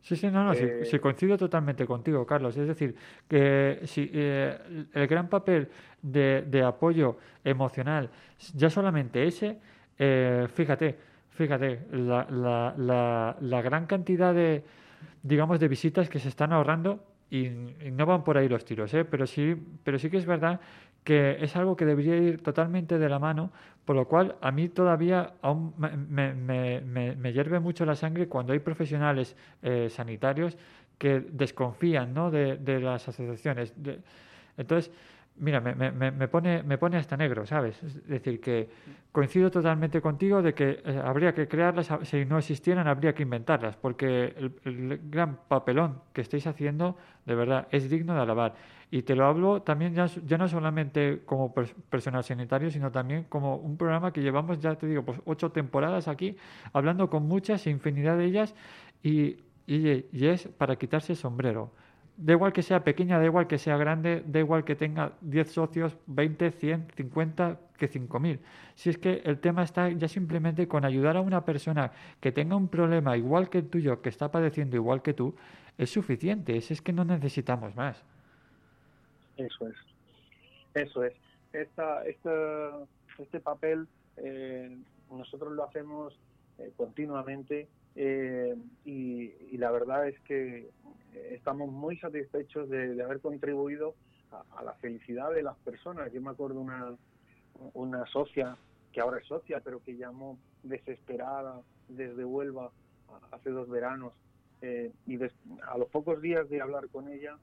[0.00, 2.56] Sí, sí, no, no, sí, Eh, sí, coincido totalmente contigo, Carlos.
[2.56, 2.94] Es decir,
[3.28, 5.68] que si, eh, el gran papel
[6.02, 8.08] de, de apoyo emocional,
[8.54, 9.58] ya solamente ese,
[9.98, 10.98] eh, fíjate,
[11.30, 14.64] fíjate, la, gran cantidad de,
[15.22, 17.48] digamos, de visitas que se están ahorrando y,
[17.92, 19.04] no van por ahí los tiros, ¿eh?
[19.04, 20.60] Pero sí, pero sí que es verdad
[21.04, 23.50] que es algo que debería ir totalmente de la mano,
[23.84, 27.94] por lo cual a mí todavía aún me, me, me- me- me hierve mucho la
[27.94, 30.56] sangre cuando hay profesionales eh, sanitarios
[30.98, 32.30] que desconfían ¿no?
[32.30, 33.72] de, de las asociaciones.
[33.82, 34.00] De-
[34.56, 34.92] entonces,
[35.40, 37.82] mira, me, me- me- pone, me pone hasta negro, ¿sabes?
[37.82, 38.68] Es decir, que
[39.12, 43.76] coincido totalmente contigo de que eh, habría que crearlas, si no existieran, habría que inventarlas,
[43.76, 46.96] porque el, gran papelón que estáis haciendo,
[47.26, 48.54] de verdad, es digno de alabar.
[48.90, 53.24] Y te lo hablo también ya, ya no solamente como pers- personal sanitario, sino también
[53.28, 56.36] como un programa que llevamos, ya te digo, pues ocho temporadas aquí,
[56.72, 58.54] hablando con muchas, infinidad de ellas,
[59.02, 61.72] y, y es para quitarse el sombrero.
[62.20, 65.52] Da igual que sea pequeña, da igual que sea grande, da igual que tenga 10
[65.52, 68.40] socios, 20, 100, 50, que 5.000.
[68.74, 72.56] Si es que el tema está ya simplemente con ayudar a una persona que tenga
[72.56, 75.36] un problema igual que el tuyo, que está padeciendo igual que tú,
[75.78, 76.56] es suficiente.
[76.56, 78.02] Es, es que no necesitamos más.
[79.36, 79.76] Eso es.
[80.74, 81.14] Eso es.
[81.52, 82.80] Esta, esta-
[83.16, 83.86] este papel
[84.16, 84.76] eh,
[85.10, 86.18] nosotros lo hacemos
[86.58, 87.68] eh, continuamente
[88.00, 90.70] eh, y, la verdad es que
[91.32, 93.96] estamos muy satisfechos de, haber contribuido
[94.30, 96.12] a, la felicidad de las personas.
[96.12, 96.96] Yo me acuerdo una,
[97.74, 98.56] una socia,
[98.92, 102.70] que ahora es socia, pero que llamó desesperada desde Huelva
[103.32, 104.12] hace dos veranos
[104.62, 105.34] eh, y des-
[105.66, 107.36] a los pocos días de hablar con ella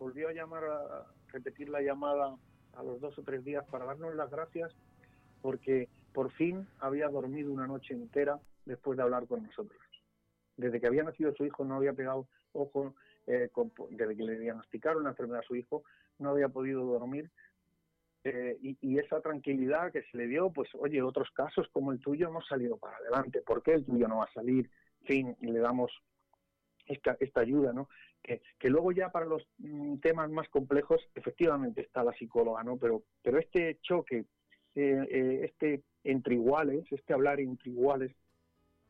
[0.00, 2.36] volvió a llamar a repetir la llamada
[2.72, 4.72] a los dos o tres días para darnos las gracias
[5.42, 9.89] porque por fin había dormido una noche entera después de hablar con nosotros.
[10.60, 12.94] Desde que había nacido su hijo no había pegado ojo,
[13.26, 13.48] eh,
[13.90, 15.82] desde que le diagnosticaron la enfermedad a su hijo
[16.18, 17.30] no había podido dormir
[18.24, 22.28] eh, y, esa tranquilidad que se le dio, pues oye, otros casos como el tuyo
[22.28, 24.68] hemos salido para adelante, ¿por qué el tuyo no va a salir?
[25.00, 25.90] En fin, le damos
[26.86, 27.88] esta, ayuda, ¿no?
[28.22, 32.76] Que, luego ya para los mm, temas más complejos, efectivamente está la psicóloga, ¿no?
[32.76, 34.26] Pero, este choque,
[34.74, 38.14] eh, este entre iguales, este hablar entre iguales,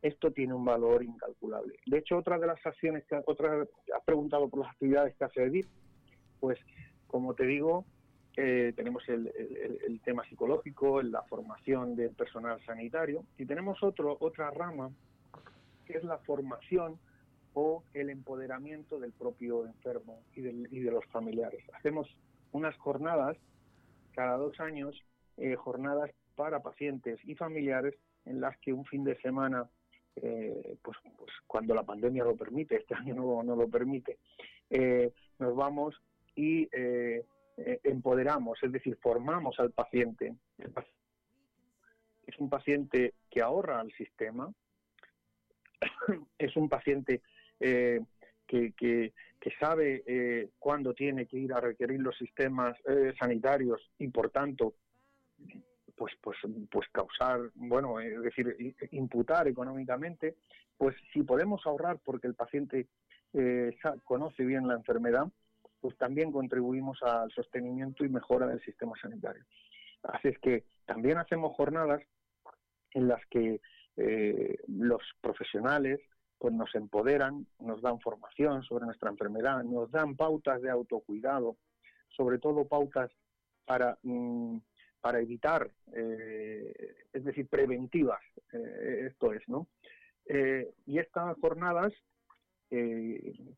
[0.02, 1.78] esto tiene un valor incalculable.
[1.86, 5.42] De hecho, otra de las acciones que otra has preguntado por las actividades que hace
[5.44, 5.68] Edith,
[6.40, 6.58] pues
[7.06, 7.84] como te digo,
[8.36, 9.26] eh, tenemos el-
[9.86, 14.90] el tema psicológico, la formación del personal sanitario y tenemos otro otra rama
[15.84, 16.98] que es la formación
[17.52, 21.62] o el empoderamiento del propio enfermo y, del- y de los familiares.
[21.74, 22.08] Hacemos
[22.52, 23.36] unas jornadas
[24.12, 25.02] cada dos años,
[25.36, 27.94] eh, jornadas para pacientes y familiares
[28.24, 29.68] en las que un fin de semana,
[30.16, 34.18] eh, pues, pues cuando la pandemia lo permite, este año no, no lo permite,
[34.68, 35.94] eh, nos vamos
[36.34, 37.24] y eh,
[37.84, 40.34] empoderamos, es decir, formamos al paciente.
[42.26, 44.52] Es un paciente que ahorra al sistema,
[46.38, 47.20] es un paciente
[47.58, 48.02] que,
[48.46, 52.76] que- que sabe cuándo tiene que ir a requerir los sistemas
[53.18, 54.74] sanitarios y por tanto
[56.00, 56.38] pues pues
[56.70, 60.36] pues causar bueno es decir imputar económicamente
[60.78, 62.88] pues si podemos ahorrar porque el paciente
[63.34, 65.26] eh, conoce bien la enfermedad
[65.78, 69.44] pues también contribuimos al sostenimiento y mejora del sistema sanitario.
[70.02, 72.00] Así es que también hacemos jornadas
[72.92, 73.60] en las que
[73.98, 76.00] eh, los profesionales
[76.38, 81.56] pues nos empoderan, nos dan formación sobre nuestra enfermedad, nos dan pautas de autocuidado,
[82.08, 83.10] sobre todo pautas
[83.66, 84.56] para, mm,
[85.00, 88.20] para evitar, eh, es decir, preventivas,
[88.52, 89.66] eh, esto es, ¿no?
[90.26, 91.92] Eh, y estas jornadas,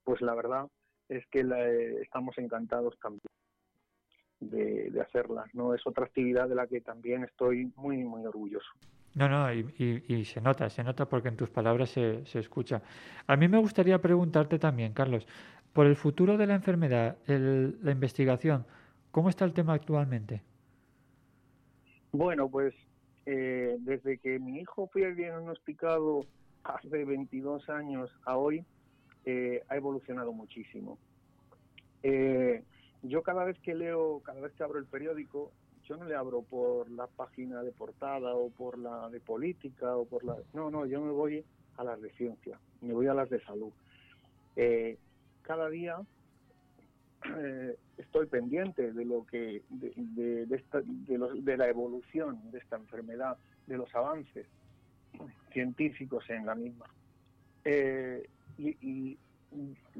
[0.05, 0.66] pues la verdad
[1.09, 3.20] es que la- estamos encantados también
[4.40, 5.74] de, hacerlas, ¿no?
[5.74, 8.70] Es otra actividad de la que también estoy muy, muy orgulloso.
[9.14, 12.80] No, no, y se nota, se nota porque en tus palabras se, se escucha.
[13.26, 15.26] A mí me gustaría preguntarte también, Carlos,
[15.74, 18.64] por el futuro de la enfermedad, el- la investigación,
[19.11, 20.43] ¿cómo está el tema actualmente?
[22.12, 22.74] Bueno, pues
[23.24, 26.26] eh, desde que mi hijo fue diagnosticado
[26.62, 28.66] hace 22 años a hoy,
[29.24, 30.98] eh, ha evolucionado muchísimo.
[32.02, 32.62] Eh,
[33.02, 35.52] yo cada vez que leo, cada vez que abro el periódico,
[35.84, 40.04] yo no le abro por la página de portada o por la de política o
[40.04, 40.36] por la...
[40.52, 41.42] No, no, yo me voy
[41.78, 43.72] a las de ciencia, me voy a las de salud.
[44.56, 44.98] Eh,
[45.40, 45.98] cada día
[47.38, 52.76] eh, estoy pendiente de lo que de, de, de los- de la evolución de esta
[52.76, 54.46] enfermedad, de los avances
[55.52, 56.86] científicos en la misma.
[57.64, 59.18] Eh, y,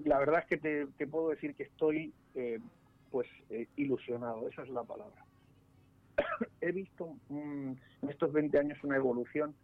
[0.05, 2.59] la verdad es que te, puedo decir que estoy eh,
[3.11, 3.29] pues
[3.77, 5.23] ilusionado, esa es la palabra.
[6.63, 9.55] He visto mm, en estos 20 años una evolución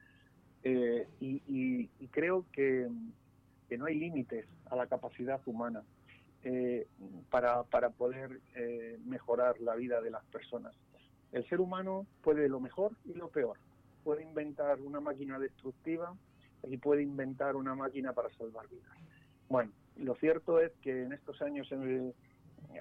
[0.63, 2.87] y, y- y creo que,
[3.69, 5.83] que no hay límites a la capacidad humana
[6.51, 6.87] eh,
[7.29, 10.75] para, para poder eh, mejorar la vida de las personas.
[11.31, 13.59] El ser humano puede lo mejor y lo peor.
[14.03, 16.15] Puede inventar una máquina destructiva
[16.63, 18.97] y puede inventar una máquina para salvar vidas.
[19.51, 22.15] Bueno, lo cierto es que en estos años eh,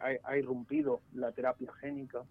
[0.02, 2.24] ha, ha irrumpido la terapia génica,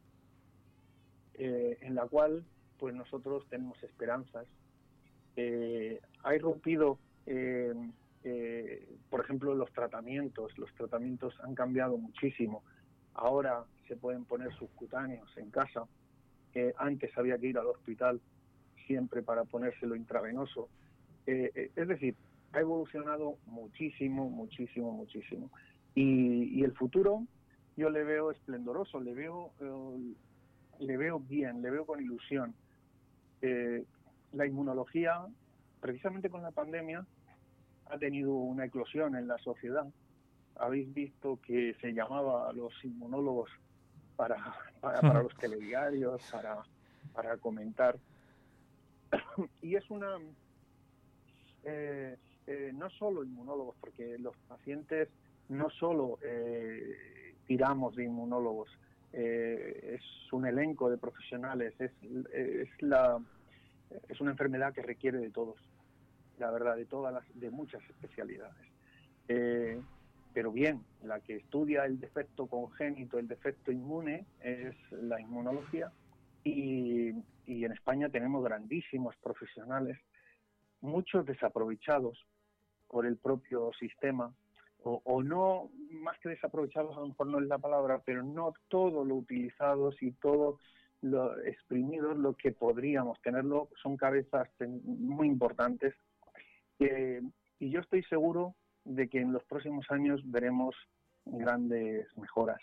[1.34, 2.44] eh, en la cual
[2.78, 4.46] pues nosotros tenemos esperanzas.
[5.36, 7.74] Eh, ha irrumpido, eh,
[8.28, 10.58] eh, por ejemplo, los tratamientos.
[10.58, 12.64] Los tratamientos han cambiado muchísimo.
[13.14, 15.84] Ahora se pueden poner subcutáneos en casa.
[16.54, 18.20] Eh, antes había que ir al hospital
[18.86, 20.68] siempre para ponérselo intravenoso.
[21.26, 22.16] Eh, eh, es decir,
[22.52, 25.50] ha evolucionado muchísimo, muchísimo, muchísimo.
[25.94, 27.22] Y, y el futuro
[27.76, 30.14] yo le veo esplendoroso, le veo, eh,
[30.80, 32.54] le veo bien, le veo con ilusión.
[33.40, 33.84] Eh,
[34.32, 35.24] la inmunología,
[35.80, 37.06] precisamente con la pandemia,
[37.88, 39.86] ha tenido una eclosión en la sociedad.
[40.56, 43.50] Habéis visto que se llamaba a los inmunólogos
[44.16, 44.36] para,
[44.80, 46.62] para, para los telediarios, para,
[47.12, 47.96] para comentar.
[49.62, 50.18] y es una,
[51.64, 52.16] eh,
[52.46, 55.08] eh, no solo inmunólogos, porque los pacientes
[55.48, 58.68] no solo eh, tiramos de inmunólogos,
[59.12, 61.90] eh, es un elenco de profesionales, es,
[62.32, 63.18] es, la,
[64.08, 65.56] es una enfermedad que requiere de todos,
[66.38, 68.66] la verdad, de todas las, de muchas especialidades.
[69.28, 69.80] Eh,
[70.32, 75.90] pero bien, la que estudia el defecto congénito, el defecto inmune, es la inmunología.
[76.44, 77.10] Y,
[77.46, 79.98] y en España tenemos grandísimos profesionales,
[80.80, 82.24] muchos desaprovechados
[82.88, 84.32] por el propio sistema,
[84.82, 88.52] o, o, no, más que desaprovechados, a lo mejor no es la palabra, pero no
[88.68, 90.58] todo lo utilizados y todo
[91.02, 94.48] lo exprimidos, lo que podríamos tenerlo, son cabezas
[94.84, 95.94] muy importantes.
[96.78, 97.22] Eh,
[97.58, 98.54] y yo estoy seguro
[98.84, 100.74] de que en los próximos años veremos
[101.24, 102.60] grandes mejoras,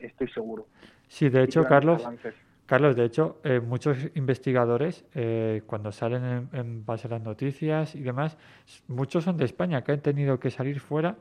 [0.00, 0.66] estoy seguro.
[1.06, 2.34] Sí, de hecho, Carlos, avances.
[2.70, 7.96] Carlos, de hecho, eh, muchos investigadores, eh, cuando salen en, en, base a las noticias
[7.96, 8.38] y demás,
[8.86, 11.16] muchos son de España, que han tenido que salir fuera,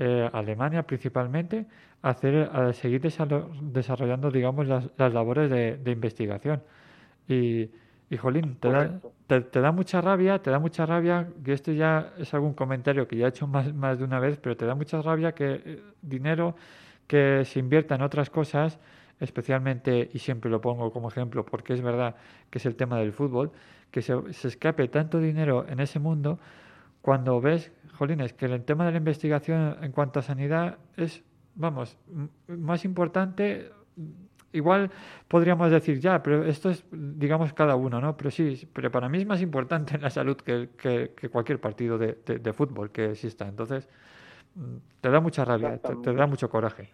[0.00, 1.66] eh, Alemania principalmente,
[2.02, 6.64] a, hacer, a seguir desarrollando, digamos, las, las labores de, de, investigación.
[7.28, 7.70] Y,
[8.10, 11.72] y Jolín, te da, te, te, da mucha rabia, te da mucha rabia, que esto
[11.72, 14.64] ya es algún comentario que ya he hecho más, más de una vez, pero te
[14.64, 16.56] da mucha rabia que dinero
[17.06, 18.78] que se invierta en otras cosas
[19.20, 22.16] especialmente, y siempre lo pongo como ejemplo, porque es verdad
[22.50, 23.50] que es el tema del fútbol,
[23.90, 26.38] que se, se escape tanto dinero en ese mundo
[27.02, 31.96] cuando ves, jolines, que el tema de la investigación en cuanto a sanidad es, vamos,
[32.46, 33.70] más importante,
[34.58, 34.90] igual
[35.26, 38.16] podríamos decir ya, pero esto es, digamos, cada uno, ¿no?
[38.16, 41.60] Pero sí, pero para mí es más importante en la salud que, que, que cualquier
[41.60, 43.48] partido de, de, de, fútbol que exista.
[43.48, 43.88] Entonces,
[45.00, 46.90] te da mucha rabia, te, te da mucho coraje.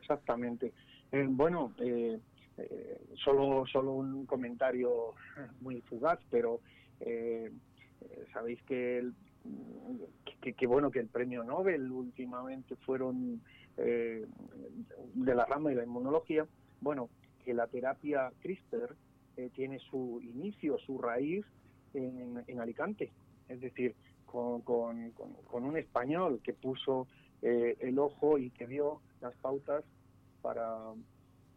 [0.00, 0.72] Exactamente.
[1.12, 2.18] Eh, bueno, eh,
[2.58, 5.14] eh, solo, solo un comentario
[5.60, 6.60] muy fugaz, pero
[7.00, 7.50] eh,
[8.32, 9.14] sabéis que, el,
[10.40, 13.40] que, que, bueno que el premio Nobel últimamente fueron
[13.76, 14.26] eh,
[15.14, 16.46] de la rama de la inmunología.
[16.80, 17.08] Bueno,
[17.44, 18.94] que la terapia CRISPR
[19.36, 21.44] eh, tiene su inicio, su raíz
[21.94, 23.10] en, en Alicante,
[23.48, 23.94] es decir,
[24.26, 27.08] con, con, un español que puso
[27.42, 29.84] eh, el ojo y que dio las pautas
[30.40, 30.78] para,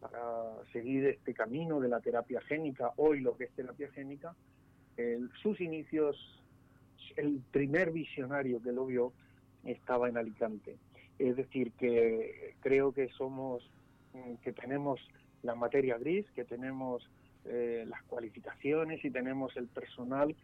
[0.00, 4.34] para seguir este camino de la terapia génica, hoy lo que es terapia génica,
[5.42, 6.16] sus inicios,
[7.16, 9.12] el primer visionario que lo vio
[9.64, 10.76] estaba en Alicante.
[11.18, 13.70] Es decir, que creo que somos,
[14.42, 15.00] que tenemos
[15.42, 17.08] la materia gris, que tenemos
[17.44, 20.34] eh, las cualificaciones y tenemos el personal,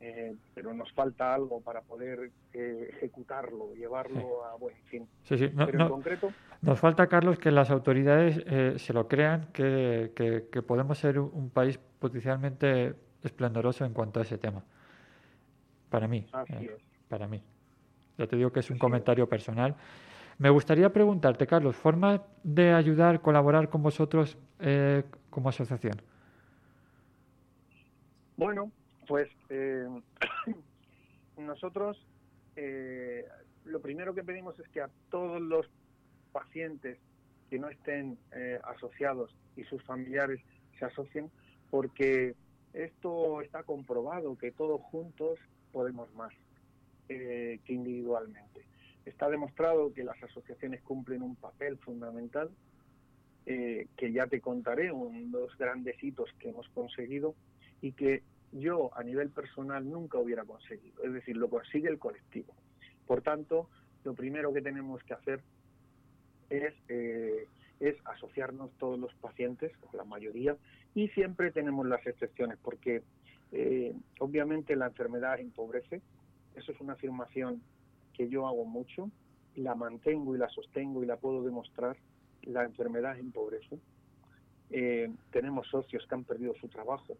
[0.00, 4.26] eh, pero nos falta algo para poder eh, ejecutarlo, llevarlo sí.
[4.52, 5.08] a buen fin.
[5.24, 5.50] Sí, sí.
[5.54, 6.32] No, pero no, en concreto,
[6.64, 11.18] nos falta, Carlos, que las autoridades eh, se lo crean, que, que, que, podemos ser
[11.18, 14.64] un país potencialmente esplendoroso en cuanto a ese tema.
[15.90, 16.26] Para mí.
[16.32, 16.82] Así eh, es.
[17.08, 17.42] Para mí.
[18.16, 19.76] Ya te digo que es un Así comentario personal.
[20.44, 25.94] Me gustaría preguntarte, Carlos, ¿formas de ayudar, colaborar con vosotros eh, como asociación?
[28.36, 28.70] Bueno,
[29.08, 29.88] pues eh,
[31.38, 31.96] nosotros
[32.56, 33.24] eh,
[33.64, 35.66] lo primero que pedimos es que a todos los
[36.30, 36.98] pacientes
[37.48, 40.42] que no estén eh, asociados y sus familiares
[40.78, 41.30] se asocien,
[41.70, 42.34] porque
[42.74, 45.38] esto está comprobado que todos juntos
[45.72, 46.34] podemos más
[47.08, 48.73] que individualmente.
[49.04, 52.50] Está demostrado que las asociaciones cumplen un papel fundamental,
[53.46, 57.34] eh, que ya te contaré, unos grandes hitos que hemos conseguido
[57.82, 61.02] y que yo a nivel personal nunca hubiera conseguido.
[61.02, 62.54] Es decir, lo consigue el colectivo.
[63.06, 63.68] Por tanto,
[64.04, 65.42] lo primero que tenemos que hacer
[66.48, 67.46] es, eh,
[68.04, 70.56] asociarnos todos los pacientes, la mayoría,
[70.94, 73.02] y siempre tenemos las excepciones, porque
[73.52, 76.00] eh, obviamente la enfermedad empobrece,
[76.54, 77.60] eso es una afirmación
[78.16, 79.10] que yo hago mucho,
[79.56, 81.96] la mantengo y la sostengo y la puedo demostrar,
[82.42, 83.78] la enfermedad empobrece.
[84.70, 87.16] Eh, tenemos socios que han perdido su trabajo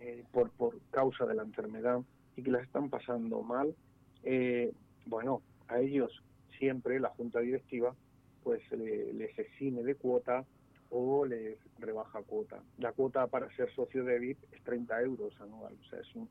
[0.00, 2.00] eh, por, por causa de la enfermedad
[2.36, 3.74] y que las están pasando mal.
[4.22, 4.72] Eh,
[5.06, 6.12] bueno, a ellos
[6.58, 7.94] siempre la junta directiva
[8.42, 10.44] pues le- les exime de cuota
[10.90, 12.62] o les rebaja cuota.
[12.78, 16.28] La cuota para ser socio de VIP es 30 euros anual, o sea, es un,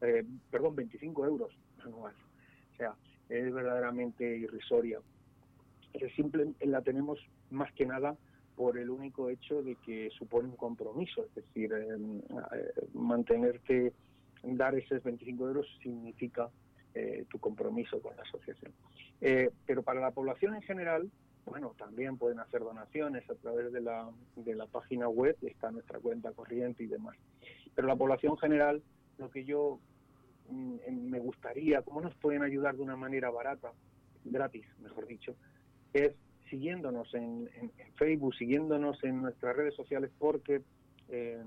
[0.00, 1.52] eh, perdón, 25 euros
[1.84, 2.14] anual.
[2.72, 2.94] O sea,
[3.28, 5.00] es verdaderamente irrisoria.
[5.94, 7.18] Eh, simple, la tenemos
[7.50, 8.16] más que nada
[8.54, 11.96] por el único hecho de que supone un compromiso, es decir, eh,
[12.54, 13.92] eh, mantenerte,
[14.42, 16.48] dar esos 25 euros significa
[16.98, 18.72] eh, tu compromiso con la asociación.
[19.20, 21.10] Eh, pero para la población en general,
[21.44, 25.98] bueno, también pueden hacer donaciones a través de la, de la página web, está nuestra
[25.98, 27.14] cuenta corriente y demás.
[27.74, 28.82] Pero la población general,
[29.18, 29.78] lo que yo
[30.50, 33.72] me gustaría, cómo nos pueden ayudar de una manera barata,
[34.24, 35.34] gratis, mejor dicho,
[35.92, 36.12] es
[36.50, 37.48] siguiéndonos en
[37.96, 40.62] Facebook, siguiéndonos en nuestras redes sociales, porque
[41.08, 41.42] eh,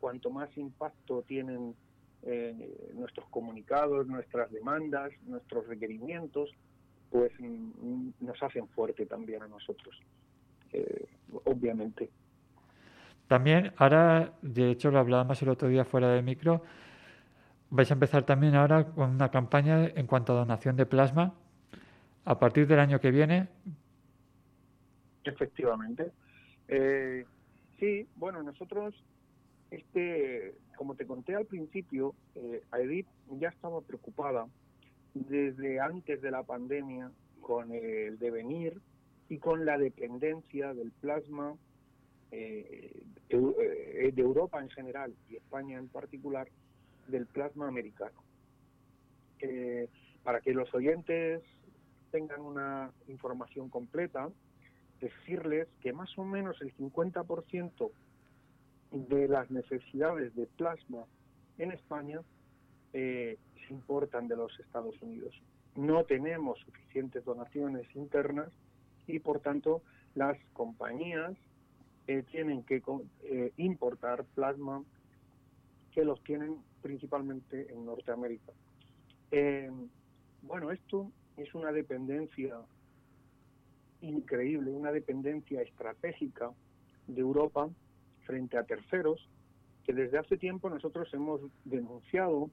[0.00, 1.74] cuanto más impacto tienen
[2.22, 6.50] eh, nuestros comunicados, nuestras demandas, nuestros requerimientos,
[7.10, 9.96] pues mm, nos hacen fuerte también a nosotros,
[10.72, 11.06] eh,
[11.44, 12.10] obviamente.
[13.28, 16.62] También, ahora, de hecho, lo hablábamos el otro día fuera de micro,
[17.70, 21.34] vais a empezar también ahora con una campaña en cuanto a donación de plasma.
[22.24, 23.48] A partir del año que viene,
[25.26, 26.12] Efectivamente.
[26.68, 27.24] Eh,
[27.78, 28.94] sí, bueno, nosotros,
[29.70, 33.06] este, como te conté al principio, eh, AEDIP
[33.38, 34.46] ya estaba preocupada
[35.14, 37.10] desde antes de la pandemia
[37.40, 38.80] con el devenir
[39.28, 41.54] y con la dependencia del plasma
[42.30, 46.48] eh, eh, de Europa en general y España en particular
[47.08, 48.22] del plasma americano.
[49.40, 49.88] Eh,
[50.22, 51.42] para que los oyentes
[52.10, 54.28] tengan una información completa,
[55.00, 57.90] decirles que más o menos el 50%
[58.90, 61.04] de las necesidades de plasma
[61.58, 62.20] en España
[62.92, 65.34] eh, se importan de los Estados Unidos.
[65.74, 68.48] No tenemos suficientes donaciones internas
[69.06, 69.82] y por tanto
[70.14, 71.36] las compañías
[72.06, 72.82] eh, tienen que
[73.58, 74.82] importar plasma
[75.96, 78.52] que los tienen principalmente en Norteamérica.
[79.30, 79.70] Eh,
[80.42, 82.56] bueno, esto es una dependencia
[84.00, 86.52] increíble, una dependencia estratégica
[87.06, 87.68] de Europa
[88.24, 89.28] frente a terceros
[89.84, 92.50] que desde hace tiempo nosotros hemos denunciado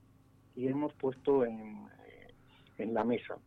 [0.56, 2.34] y hemos puesto en, eh,
[2.78, 3.38] en la mesa,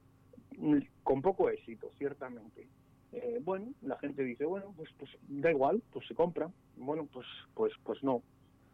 [1.04, 2.66] con poco éxito, ciertamente.
[3.12, 6.50] Eh, bueno, la gente dice, bueno, pues, pues da igual, pues se compra.
[6.76, 8.22] Bueno, pues, pues, pues no,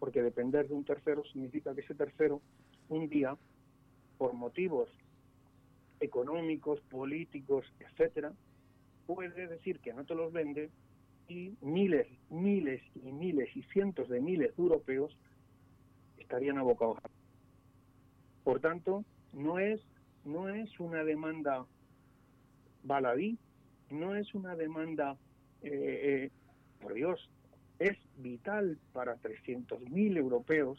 [0.02, 2.42] porque depender de un tercero significa que ese tercero
[2.88, 3.36] un día,
[4.18, 4.88] por motivos
[6.00, 8.32] económicos, políticos, etcétera,
[9.06, 10.70] puede decir que no te los vende
[11.28, 15.16] y miles, miles y miles y cientos de miles de europeos
[16.18, 16.98] estarían abocados.
[18.42, 19.80] Por tanto, no es,
[20.24, 21.64] no es una demanda
[22.82, 23.38] baladí,
[23.88, 25.16] no es una demanda,
[25.62, 26.30] eh, eh,
[26.80, 27.30] por Dios,
[27.82, 30.78] es vital para 300.000 europeos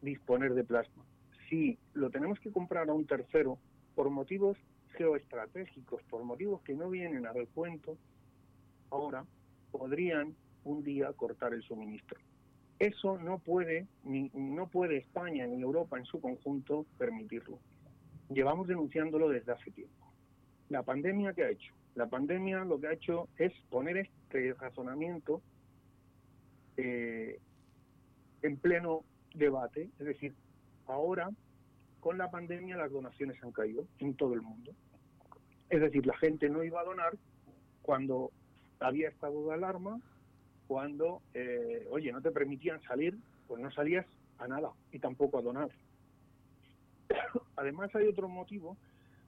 [0.00, 1.04] disponer de plasma.
[1.48, 3.58] Si lo tenemos que comprar a un tercero
[3.94, 4.58] por motivos
[4.96, 7.96] geoestratégicos, por motivos que no vienen al cuento,
[8.90, 9.24] ahora
[9.70, 10.34] podrían
[10.64, 12.18] un día cortar el suministro.
[12.80, 17.60] Eso no puede, ni, no puede España ni Europa en su conjunto permitirlo.
[18.30, 20.12] Llevamos denunciándolo desde hace tiempo.
[20.70, 21.72] La pandemia, ¿qué ha hecho?
[21.94, 25.40] La pandemia lo que ha hecho es poner este razonamiento
[26.76, 27.38] eh,
[28.42, 29.04] en pleno
[29.34, 30.34] debate, es decir,
[30.86, 31.30] ahora
[32.00, 34.72] con la pandemia las donaciones han caído en todo el mundo.
[35.70, 37.14] Es decir, la gente no iba a donar
[37.80, 38.30] cuando
[38.80, 40.00] había estado de alarma,
[40.66, 43.16] cuando, eh, oye, no te permitían salir,
[43.46, 44.06] pues no salías
[44.38, 45.70] a nada y tampoco a donar.
[47.56, 48.76] Además hay otro motivo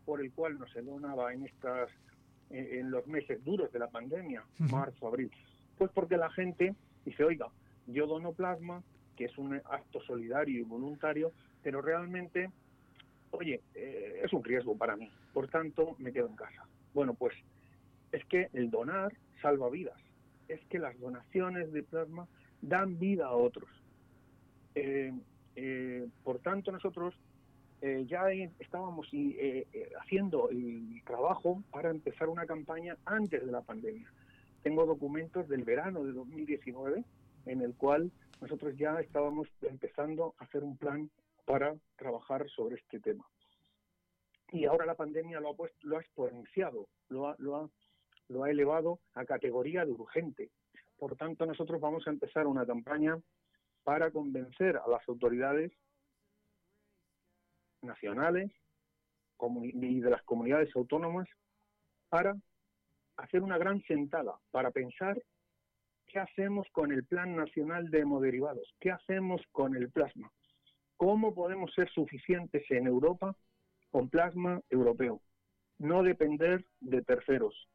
[0.04, 1.90] por el cual no se donaba en estas
[2.50, 5.30] en en los meses duros de la pandemia, marzo, abril.
[5.78, 6.74] Pues porque la gente
[7.04, 7.48] dice, oiga,
[7.86, 8.82] yo dono plasma,
[9.16, 11.32] que es un acto solidario y voluntario,
[11.62, 12.50] pero realmente,
[13.30, 15.10] oye, eh, es un riesgo para mí.
[15.32, 16.66] Por tanto, me quedo en casa.
[16.92, 17.34] Bueno, pues
[18.12, 19.98] es que el donar salva vidas.
[20.48, 22.28] Es que las donaciones de plasma
[22.60, 23.68] dan vida a otros.
[24.74, 25.12] Eh,
[25.56, 27.14] eh, por tanto, nosotros
[28.06, 28.30] ya
[28.60, 29.10] estábamos
[30.00, 34.10] haciendo el trabajo para empezar una campaña antes de la pandemia.
[34.64, 37.04] Tengo documentos del verano de 2019
[37.44, 38.10] en el cual
[38.40, 41.10] nosotros ya estábamos empezando a hacer un plan
[41.44, 43.28] para trabajar sobre este tema.
[44.52, 50.50] Y ahora la pandemia lo ha, exponenciado, lo ha, elevado a categoría de urgente.
[50.96, 53.20] Por tanto, nosotros vamos a empezar una campaña
[53.82, 55.72] para convencer a las autoridades
[57.82, 58.50] nacionales
[59.74, 61.28] y de las comunidades autónomas
[62.08, 62.34] para
[63.16, 65.20] hacer una gran sentada, para pensar
[66.06, 70.30] qué hacemos con el Plan Nacional de Hemoderivados, qué hacemos con el plasma,
[70.96, 73.36] cómo podemos ser suficientes en Europa
[73.90, 75.20] con plasma europeo,
[75.78, 77.68] no depender de terceros,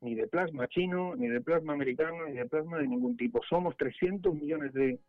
[0.00, 3.40] ni de plasma chino, ni de plasma americano, ni de plasma de ningún tipo.
[3.48, 5.00] Somos 300 millones de,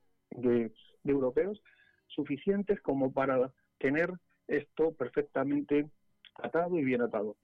[1.04, 1.62] europeos
[2.08, 4.12] suficientes como para tener
[4.48, 5.90] esto perfectamente
[6.36, 7.36] atado y bien atado.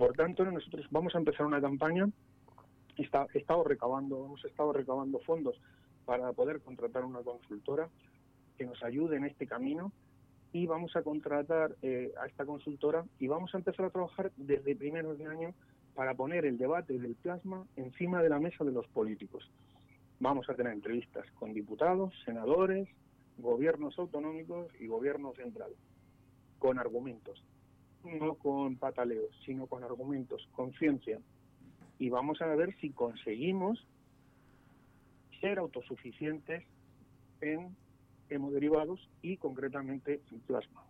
[0.00, 2.08] Por tanto, nosotros vamos a empezar una campaña.
[2.96, 3.26] Está,
[3.62, 5.60] recabando, hemos estado recabando fondos
[6.06, 7.86] para poder contratar una consultora
[8.56, 9.92] que nos ayude en este camino
[10.54, 14.74] y vamos a contratar eh, a esta consultora y vamos a empezar a trabajar desde
[14.74, 15.52] primeros de año
[15.94, 19.50] para poner el debate del plasma encima de la mesa de los políticos.
[20.18, 22.88] Vamos a tener entrevistas con diputados, senadores,
[23.36, 25.72] gobiernos autonómicos y gobierno central,
[26.58, 27.44] con argumentos,
[28.04, 31.18] no con pataleos, sino con argumentos, con ciencia.
[31.98, 33.86] Y vamos a ver si conseguimos
[35.40, 36.64] ser autosuficientes
[37.40, 37.74] en
[38.28, 40.82] hemoderivados y concretamente en plasma.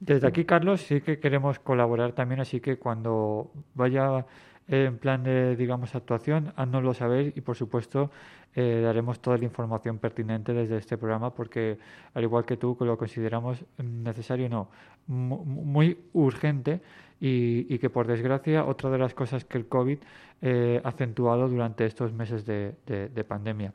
[0.00, 4.26] Desde aquí, Carlos, sí que queremos colaborar también, así que cuando vaya
[4.66, 8.10] en plan de, digamos, actuación, háznoslo saber y, por supuesto,
[8.54, 11.78] eh, daremos toda la información pertinente desde este programa porque,
[12.14, 14.68] al igual que tú, lo consideramos necesario, no,
[15.06, 16.80] mu- muy urgente
[17.20, 19.98] y, que, por desgracia, otra de las cosas que el COVID
[20.42, 23.72] eh, ha acentuado durante estos meses de, de- de pandemia.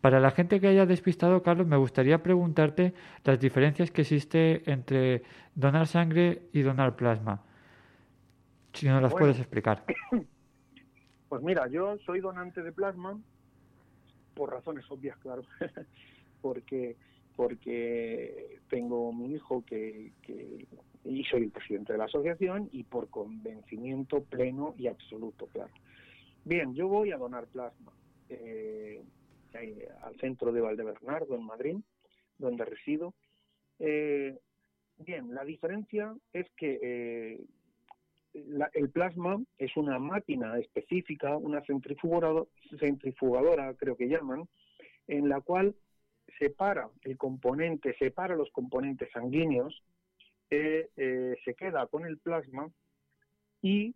[0.00, 5.22] Para la gente que haya despistado, Carlos, me gustaría preguntarte las diferencias que existe entre
[5.54, 7.42] donar sangre y donar plasma.
[8.72, 9.24] Si no las Bueno.
[9.26, 9.84] puedes explicar.
[11.28, 13.18] Pues mira, yo soy donante de plasma
[14.34, 15.42] por razones obvias, claro,
[16.42, 16.98] porque
[17.36, 20.66] porque tengo mi hijo que, que
[21.04, 25.72] y soy el presidente de la asociación y por convencimiento pleno y absoluto, claro.
[26.44, 27.92] Bien, yo voy a donar plasma
[28.28, 29.02] eh,
[29.54, 31.76] eh, al centro de Valdebernardo en Madrid,
[32.38, 33.14] donde resido.
[33.78, 34.38] Eh,
[34.98, 37.40] bien, la diferencia es que eh,
[38.34, 44.48] la- el plasma es una máquina específica, una centrifugadora, creo que llaman,
[45.06, 45.74] en la cual
[46.38, 49.82] separa el componente, separa los componentes sanguíneos,
[50.50, 52.70] eh, eh, se queda con el plasma
[53.60, 53.94] y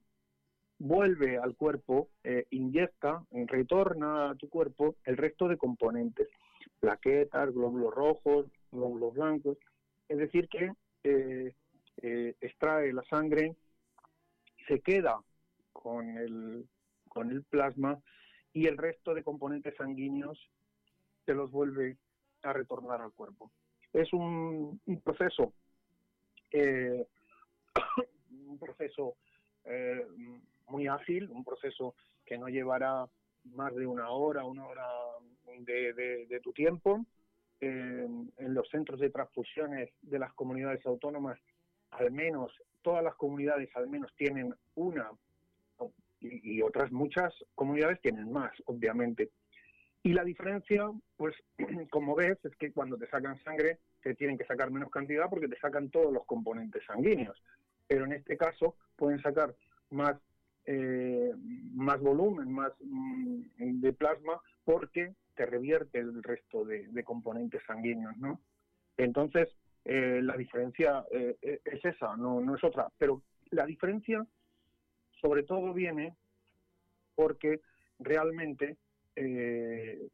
[0.78, 6.28] vuelve al cuerpo, eh, inyecta, retorna a tu cuerpo el resto de componentes,
[6.80, 9.58] plaquetas, glóbulos rojos, glóbulos blancos,
[10.08, 10.72] es decir que
[12.40, 13.54] extrae la sangre
[14.66, 15.20] se queda
[15.72, 16.66] con el,
[17.08, 17.98] con el plasma
[18.52, 20.38] y el resto de componentes sanguíneos
[21.24, 21.96] se los vuelve
[22.42, 23.50] a retornar al cuerpo.
[23.92, 25.52] Es un, proceso,
[26.52, 27.06] eh,
[28.46, 29.16] un proceso
[29.64, 30.06] eh,
[30.68, 31.94] muy ágil, un proceso
[32.24, 33.06] que no llevará
[33.44, 34.86] más de una hora, una hora
[35.60, 37.04] de, de- de tu tiempo.
[37.60, 38.06] Eh,
[38.36, 41.38] en los centros de transfusiones de las comunidades autónomas,
[41.96, 45.10] al menos todas las comunidades al menos tienen una
[46.20, 49.30] y, otras muchas comunidades tienen más, obviamente.
[50.02, 51.34] Y la diferencia, pues,
[51.90, 55.48] como ves, es que cuando te sacan sangre te tienen que sacar menos cantidad porque
[55.48, 57.36] te sacan todos los componentes sanguíneos.
[57.88, 59.54] Pero en este caso pueden sacar
[59.90, 60.16] más,
[60.64, 61.32] eh,
[61.74, 68.16] más volumen, más mm, de plasma porque te revierte el resto de, de componentes sanguíneos,
[68.16, 68.40] ¿no?
[68.96, 69.48] Entonces,
[69.88, 72.88] eh, la diferencia eh, eh, es esa, no, no es otra.
[72.98, 74.26] Pero la diferencia
[75.20, 76.16] sobre todo viene
[77.14, 77.60] porque
[78.00, 78.76] realmente
[79.14, 80.10] este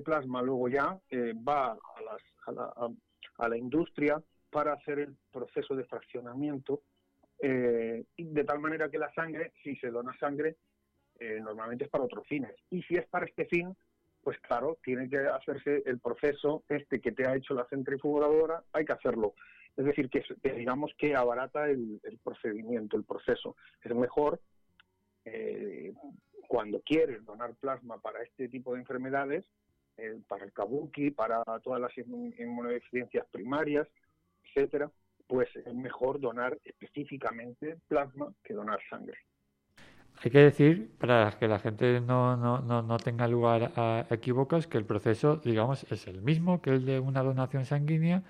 [0.00, 0.98] plasma luego ya
[1.46, 2.72] va a, las, a, la,
[3.38, 6.82] a- la industria para hacer el proceso de fraccionamiento
[7.38, 10.56] de tal manera que la sangre, si se dona sangre,
[11.42, 12.52] normalmente es para otros fines.
[12.70, 13.76] Y si es para este fin,
[14.24, 18.84] pues claro, tiene que hacerse el proceso este que te ha hecho la centrifugadora, hay
[18.84, 19.34] que hacerlo.
[19.76, 20.22] Es decir, que,
[20.52, 23.56] digamos que abarata el, el procedimiento, el proceso.
[23.82, 24.40] Es mejor
[25.24, 25.92] eh,
[26.48, 29.44] cuando quieres donar plasma para este tipo de enfermedades,
[29.96, 33.86] eh, para el kabuki, para todas las inmun- inmunodeficiencias primarias,
[34.44, 34.90] etcétera,
[35.26, 39.18] pues es mejor donar específicamente plasma que donar sangre.
[40.22, 44.66] Hay que decir, para que la gente no, no, no, no tenga lugar a equívocos,
[44.66, 48.22] que el proceso, digamos, es el mismo que el de una donación sanguínea,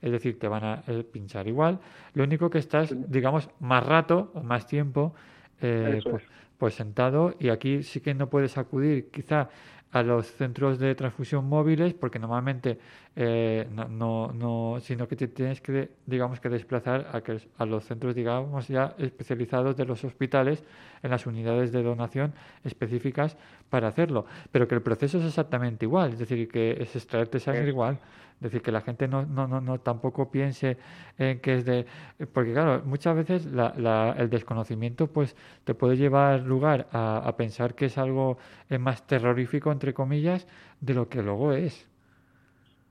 [0.00, 1.78] es decir, te van a eh, pinchar igual,
[2.14, 5.14] lo único que estás, digamos, más rato o más tiempo
[5.60, 6.30] eh, pues, es.
[6.58, 9.10] pues sentado y aquí sí que no puedes acudir.
[9.10, 9.48] Quizá
[9.92, 12.78] a los centros de transfusión móviles porque normalmente
[13.14, 17.66] eh, no, no, no- sino que te tienes que digamos que desplazar a, que, a
[17.66, 20.64] los centros digamos ya especializados de los hospitales
[21.02, 22.32] en las unidades de donación
[22.64, 23.36] específicas
[23.68, 24.24] para hacerlo.
[24.50, 27.98] Pero que el proceso es exactamente igual es decir que es extraerte sangre Es- igual
[28.42, 30.76] decir que la gente no, no, no, no tampoco piense
[31.18, 31.86] en que es de
[32.32, 37.74] porque claro muchas veces la, la- el desconocimiento pues te puede llevar lugar a, pensar
[37.74, 38.38] que es algo
[38.70, 40.46] eh, más terrorífico entre comillas
[40.80, 41.88] de lo que luego es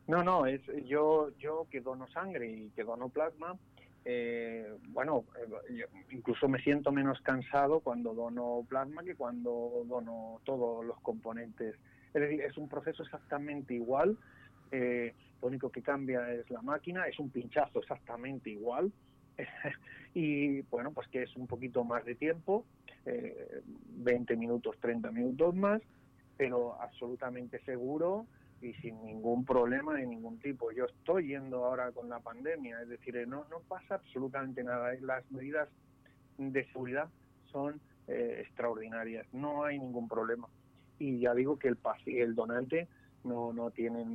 [0.08, 3.58] No, no, es yo yo que dono sangre y que dono plasma,
[4.04, 5.26] eh, bueno,
[5.70, 11.76] eh, incluso me siento menos cansado cuando dono plasma que cuando dono todos los componentes.
[12.14, 14.18] Es decir, es un proceso exactamente igual,
[14.72, 18.92] eh, lo único que cambia es la máquina, es un pinchazo exactamente igual.
[20.14, 22.66] y bueno, pues que es un poquito más de tiempo,
[23.06, 23.62] eh,
[23.98, 25.82] 20 minutos, 30 minutos más,
[26.38, 28.28] pero absolutamente seguro
[28.62, 30.72] y sin ningún problema de ningún tipo.
[30.72, 34.94] Yo estoy yendo ahora con la pandemia, es decir, no, no pasa absolutamente nada.
[35.02, 35.70] Las medidas
[36.38, 37.10] de seguridad
[37.52, 40.48] son eh, extraordinarias, no hay ningún problema.
[41.00, 42.88] Y ya digo que el, el donante
[43.24, 44.06] no, no tiene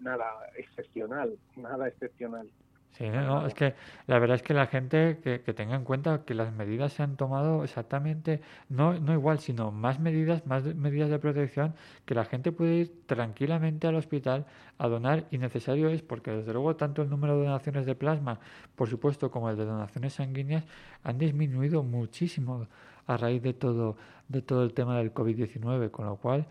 [0.00, 2.48] nada excepcional, nada excepcional.
[2.92, 3.74] Sí, no, es que
[4.08, 7.02] la verdad es que la gente que, que tenga en cuenta que las medidas se
[7.02, 12.24] han tomado exactamente, no, no igual, sino más medidas, más medidas de protección, que la
[12.24, 14.44] gente puede ir tranquilamente al hospital
[14.76, 18.40] a donar y necesario es porque desde luego tanto el número de donaciones de plasma,
[18.74, 20.64] por supuesto, como el de donaciones sanguíneas
[21.04, 22.66] han disminuido muchísimo
[23.06, 23.96] a raíz de todo,
[24.28, 26.46] de todo el tema del COVID-19, con lo cual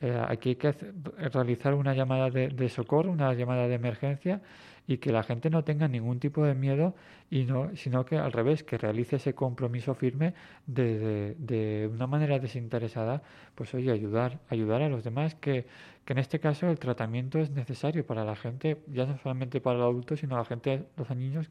[0.00, 0.72] eh, aquí hay que
[1.32, 4.40] realizar una llamada de, de socorro, una llamada de emergencia
[4.86, 6.94] y que la gente no tenga ningún tipo de miedo
[7.30, 10.34] y no, sino que al revés, que realice ese compromiso firme
[10.66, 13.22] de, de, de una manera desinteresada,
[13.54, 15.66] pues oye, ayudar, ayudar a los demás, que,
[16.04, 19.76] que en este caso el tratamiento es necesario para la gente, ya no solamente para
[19.76, 21.50] el adulto, sino la gente, los niños,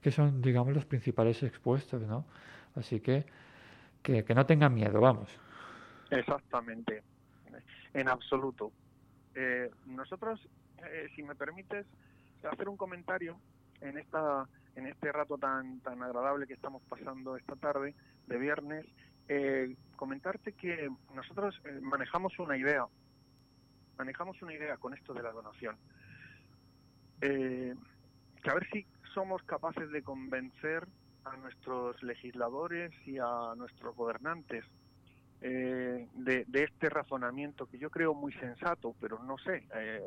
[0.00, 2.24] que son, digamos, los principales expuestos, ¿no?
[2.74, 3.24] Así que,
[4.02, 5.28] que, que no tengan miedo, vamos.
[6.10, 7.02] Exactamente,
[7.94, 8.72] en absoluto.
[9.34, 10.40] Eh, nosotros,
[10.84, 11.86] eh, si me permites,
[12.50, 13.38] hacer un comentario
[13.80, 17.94] en esta en este rato tan tan agradable que estamos pasando esta tarde
[18.26, 18.86] de viernes,
[19.28, 22.86] eh, comentarte que nosotros eh, manejamos una idea,
[23.98, 25.76] manejamos una idea con esto de la donación.
[27.20, 28.84] Que a ver si
[29.14, 30.88] somos capaces de convencer
[31.24, 34.64] a nuestros legisladores y a nuestros gobernantes
[35.44, 40.00] eh, de, este razonamiento que yo creo muy sensato, pero no sé, eh,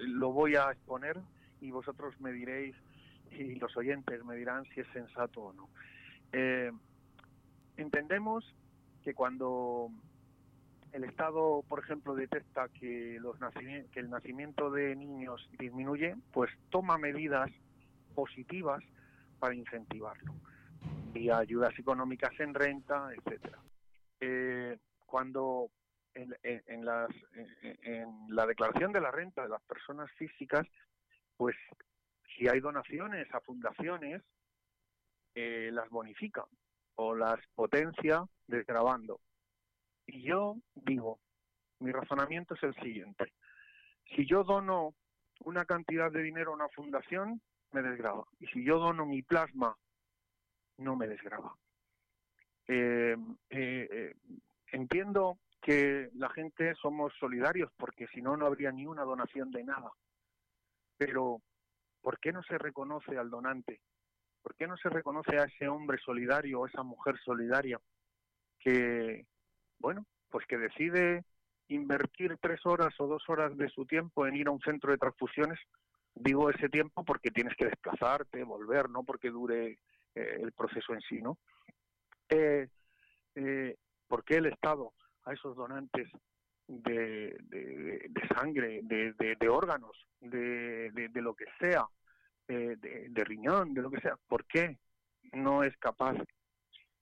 [0.00, 1.16] lo voy a exponer
[1.60, 2.74] y vosotros me diréis
[3.30, 5.68] y los oyentes me dirán si es sensato o no.
[6.32, 6.72] Eh,
[7.76, 8.44] entendemos
[9.04, 9.90] que cuando
[10.92, 13.36] el Estado, por ejemplo, detecta que, los
[13.92, 17.48] que el nacimiento de niños disminuye, pues toma medidas
[18.16, 18.82] positivas
[19.38, 20.34] para incentivarlo,
[21.14, 23.58] y ayudas económicas en renta, etcétera.
[24.20, 25.70] Eh, cuando
[26.14, 27.10] en, en- las,
[27.62, 30.66] en la declaración de la renta de las personas físicas,
[31.36, 31.56] pues
[32.36, 34.22] si hay donaciones a fundaciones,
[35.34, 36.44] eh, las bonifica
[36.96, 39.20] o las potencia desgrabando.
[40.06, 41.20] Y yo digo,
[41.78, 43.32] mi razonamiento es el siguiente.
[44.16, 44.94] Si yo dono
[45.44, 47.40] una cantidad de dinero a una fundación,
[47.72, 48.24] me desgraba.
[48.38, 49.76] Y si yo dono mi plasma,
[50.78, 51.54] no me desgraba.
[52.72, 53.16] Eh,
[53.50, 54.14] eh, eh,
[54.70, 59.64] entiendo que la gente somos solidarios porque si no, no habría ni una donación de
[59.64, 59.90] nada.
[60.96, 61.42] Pero,
[62.00, 63.80] ¿por qué no se reconoce al donante?
[64.40, 67.80] ¿Por qué no se reconoce a ese hombre solidario o esa mujer solidaria
[68.60, 69.26] que,
[69.80, 71.24] bueno, pues que decide
[71.66, 74.98] invertir tres horas o dos horas de su tiempo en ir a un centro de
[74.98, 75.58] transfusiones,
[76.14, 79.78] digo ese tiempo porque tienes que desplazarte, volver, no porque dure
[80.14, 81.38] el proceso en sí, ¿no?
[82.30, 82.68] Eh,
[83.34, 83.76] eh,
[84.06, 84.92] ¿Por qué el Estado
[85.24, 86.08] a esos donantes
[86.66, 91.86] de, de- sangre, de, de- órganos, de, lo que sea,
[92.48, 94.78] eh, de, riñón, de lo que sea, ¿por qué
[95.32, 96.14] no es capaz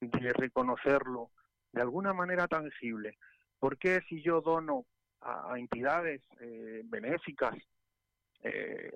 [0.01, 1.31] de reconocerlo
[1.73, 3.19] de alguna manera tangible?
[3.59, 4.87] ¿Por qué si yo dono
[5.21, 6.23] a, a entidades
[6.85, 7.55] benéficas,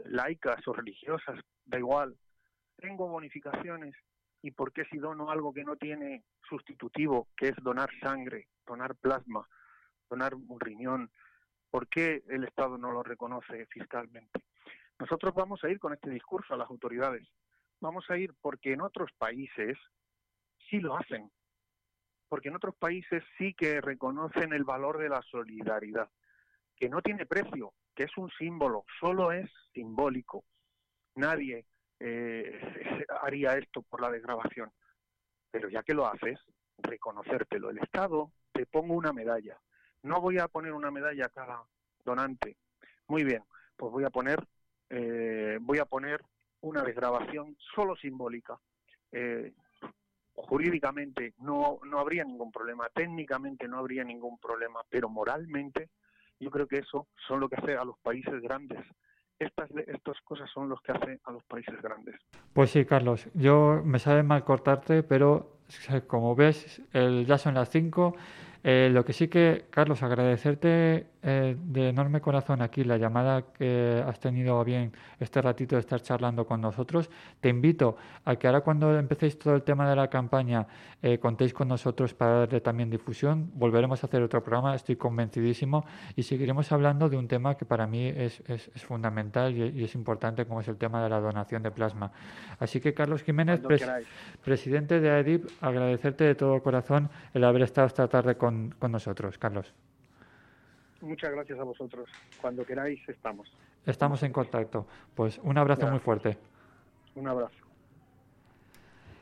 [0.07, 2.17] laicas o religiosas, da igual,
[2.77, 3.95] tengo bonificaciones?
[4.43, 8.97] ¿Y por qué si dono algo que no tiene sustitutivo, que es donar sangre, donar
[8.97, 9.49] plasma,
[10.11, 11.11] donar un riñón,
[11.71, 14.43] ¿por qué el Estado no lo reconoce fiscalmente?
[14.99, 17.27] Nosotros vamos a ir con este discurso a las autoridades.
[17.81, 19.79] Vamos a ir porque en otros países
[20.69, 21.31] sí lo hacen,
[22.29, 26.11] porque en otros países sí que reconocen el valor de la solidaridad,
[26.77, 30.45] que no tiene precio, que es un símbolo, solo es simbólico.
[31.15, 31.67] Nadie
[32.05, 32.61] eh,
[33.23, 34.71] haría esto por la desgrabación,
[35.51, 36.39] pero ya que lo haces,
[36.79, 37.71] reconocértelo.
[37.71, 39.59] El Estado te pongo una medalla.
[40.03, 41.63] No voy a poner una medalla a cada
[42.05, 42.57] donante.
[43.07, 43.45] Muy bien,
[43.77, 44.45] pues voy a poner,
[44.91, 46.21] eh, voy a poner
[46.63, 48.59] una desgrabación solo simbólica.
[49.13, 49.53] Eh,
[50.35, 55.91] jurídicamente no, no habría ningún problema, técnicamente no habría ningún problema, pero moralmente
[56.41, 58.81] yo creo que eso son lo que hace a los países grandes.
[59.45, 62.17] Estas, estas cosas son los que hace a los países grandes.
[62.53, 65.59] Pues sí, Carlos, yo me sabe mal cortarte, pero
[66.07, 68.15] como ves, el, ya son las 5.
[68.65, 74.03] Eh, lo que sí que, Carlos, agradecerte eh, de enorme corazón aquí la llamada que
[74.07, 77.11] has tenido bien este ratito de estar charlando con nosotros.
[77.41, 80.67] Te invito a que ahora cuando empecéis todo el tema de la campaña
[81.01, 83.51] eh, contéis con nosotros para darle también difusión.
[83.55, 85.85] Volveremos a hacer otro programa, estoy convencidísimo,
[86.15, 89.85] y seguiremos hablando de un tema que para mí es, es, es fundamental y, y,
[89.85, 92.13] es importante, como es el tema de la donación de plasma.
[92.59, 93.85] Así que, Carlos Jiménez, pres
[94.45, 99.39] presidente de AEDIP, agradecerte de todo corazón el haber estado esta tarde con con, nosotros,
[99.39, 99.73] Carlos.
[101.01, 102.09] Muchas gracias a vosotros.
[102.41, 103.53] Cuando queráis, estamos.
[103.85, 104.87] Estamos en contacto.
[105.15, 105.93] Pues un abrazo Gracias.
[105.93, 106.39] muy fuerte.
[107.17, 107.57] Un abrazo.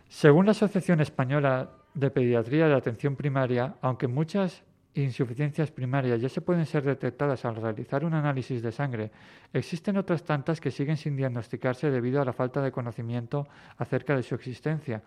[0.09, 4.62] Según la Asociación Española de Pediatría de Atención Primaria, aunque muchas
[4.95, 9.11] insuficiencias primarias ya se pueden ser detectadas al realizar un análisis de sangre,
[9.53, 13.47] existen otras tantas que siguen sin diagnosticarse debido a la falta de conocimiento
[13.78, 15.03] acerca de su existencia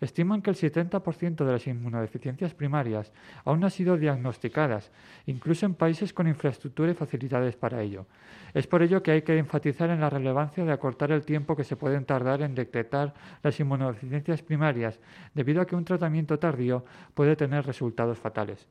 [0.00, 3.12] estiman que el 70% de las inmunodeficiencias primarias
[3.44, 4.90] aún no han sido diagnosticadas,
[5.26, 8.06] incluso en países con infraestructura y facilidades para ello.
[8.54, 11.64] Es por ello que hay que enfatizar en la relevancia de acortar el tiempo que
[11.64, 14.98] se pueden tardar en detectar las inmunodeficiencias primarias,
[15.34, 16.84] debido a que un tratamiento tardío
[17.14, 18.66] puede tener resultados fatales.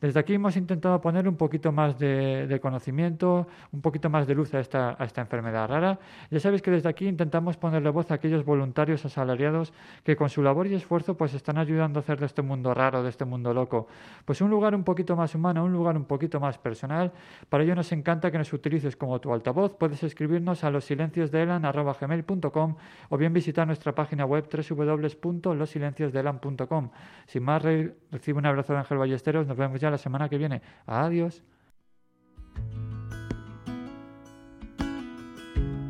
[0.00, 4.34] Desde aquí hemos intentado poner un poquito más de, de, conocimiento, un poquito más de
[4.34, 5.98] luz a esta, a esta enfermedad rara.
[6.30, 9.72] Ya sabéis que desde aquí intentamos ponerle voz a aquellos voluntarios asalariados
[10.02, 13.02] que con su labor y esfuerzo pues están ayudando a hacer de este mundo raro,
[13.02, 13.86] de este mundo loco,
[14.24, 17.12] pues un lugar un poquito más humano, un lugar un poquito más personal.
[17.48, 19.74] Para ello nos encanta que nos utilices como tu altavoz.
[19.74, 22.76] Puedes escribirnos a losilenciosdeelan.com
[23.08, 26.90] o bien visitar nuestra página web www.losilenciosdeelan.com.
[27.26, 29.46] Sin más, recibe un abrazo de Ángel Ballesteros.
[29.46, 30.62] Nos vemos la semana que viene.
[30.86, 31.42] Adiós.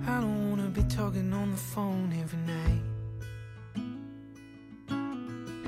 [0.06, 2.82] I don't wanna be talking on the phone every night.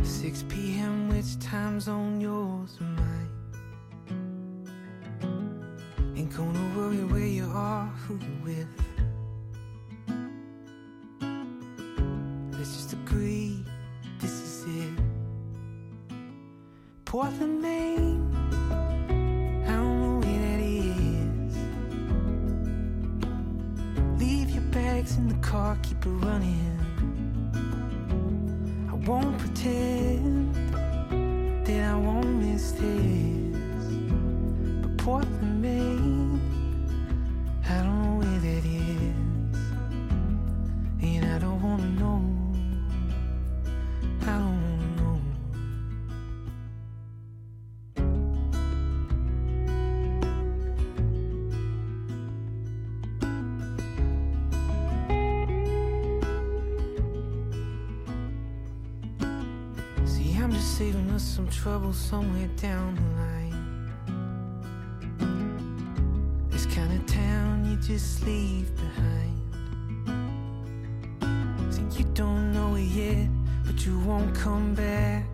[0.02, 1.08] 6 p.m.
[1.08, 3.30] which time zone yours mine?
[6.16, 8.68] Ain't gonna worry where you are, who you with.
[12.52, 13.64] Let's just agree
[17.16, 18.30] Portland, Maine.
[19.66, 21.56] I don't know where that is.
[24.20, 26.78] Leave your bags in the car, keep it running.
[28.90, 30.54] I won't pretend
[31.66, 33.56] that I won't miss this.
[34.82, 35.36] But Portland,
[61.97, 63.57] somewhere down the line.
[66.51, 69.34] This kind of town you just leave behind.
[71.72, 73.28] See, you don't know it yet,
[73.64, 75.24] but you won't come back.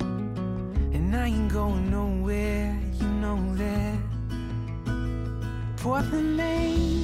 [0.00, 3.98] And I ain't going nowhere, you know that.
[5.76, 7.03] Portland, Maine,